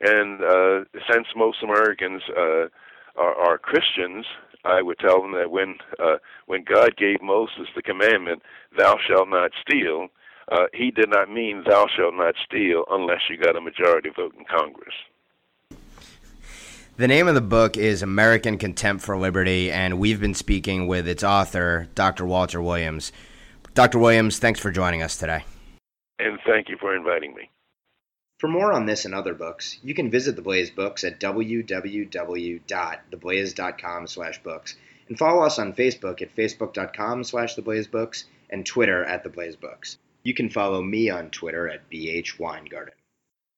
And 0.00 0.42
uh, 0.42 0.84
since 1.12 1.26
most 1.36 1.62
Americans 1.62 2.22
uh, 2.34 2.68
are, 3.16 3.34
are 3.34 3.58
Christians, 3.58 4.24
I 4.64 4.80
would 4.80 4.98
tell 4.98 5.20
them 5.20 5.32
that 5.32 5.50
when 5.50 5.76
uh, 6.02 6.16
when 6.46 6.64
God 6.64 6.96
gave 6.96 7.20
Moses 7.20 7.68
the 7.76 7.82
commandment, 7.82 8.42
"Thou 8.76 8.96
shalt 9.06 9.28
not 9.28 9.50
steal," 9.60 10.08
uh, 10.50 10.66
He 10.72 10.90
did 10.90 11.10
not 11.10 11.30
mean 11.30 11.64
"Thou 11.68 11.86
shalt 11.94 12.14
not 12.14 12.34
steal" 12.44 12.84
unless 12.90 13.20
you 13.28 13.36
got 13.36 13.56
a 13.56 13.60
majority 13.60 14.08
vote 14.16 14.34
in 14.38 14.44
Congress. 14.46 14.94
The 16.96 17.08
name 17.08 17.26
of 17.26 17.34
the 17.34 17.40
book 17.40 17.76
is 17.76 18.02
American 18.02 18.56
Contempt 18.56 19.02
for 19.02 19.18
Liberty, 19.18 19.68
and 19.68 19.98
we've 19.98 20.20
been 20.20 20.32
speaking 20.32 20.86
with 20.86 21.08
its 21.08 21.24
author, 21.24 21.88
Dr. 21.96 22.24
Walter 22.24 22.62
Williams. 22.62 23.10
Dr. 23.74 23.98
Williams, 23.98 24.38
thanks 24.38 24.60
for 24.60 24.70
joining 24.70 25.02
us 25.02 25.16
today. 25.16 25.44
And 26.20 26.38
thank 26.46 26.68
you 26.68 26.76
for 26.78 26.94
inviting 26.94 27.34
me. 27.34 27.50
For 28.38 28.46
more 28.46 28.72
on 28.72 28.86
this 28.86 29.04
and 29.04 29.12
other 29.12 29.34
books, 29.34 29.80
you 29.82 29.92
can 29.92 30.08
visit 30.08 30.36
The 30.36 30.42
Blaze 30.42 30.70
Books 30.70 31.02
at 31.02 31.18
www.theblaze.com 31.18 34.06
slash 34.06 34.42
books 34.44 34.76
and 35.08 35.18
follow 35.18 35.42
us 35.42 35.58
on 35.58 35.72
Facebook 35.72 36.22
at 36.22 36.36
facebook.com 36.36 37.24
slash 37.24 37.56
theblazebooks 37.56 38.22
and 38.50 38.64
Twitter 38.64 39.04
at 39.04 39.24
The 39.24 39.30
Blaze 39.30 39.56
Books. 39.56 39.98
You 40.22 40.32
can 40.32 40.48
follow 40.48 40.80
me 40.80 41.10
on 41.10 41.30
Twitter 41.30 41.68
at 41.68 41.90
BH 41.90 42.38
Weingarten. 42.38 42.94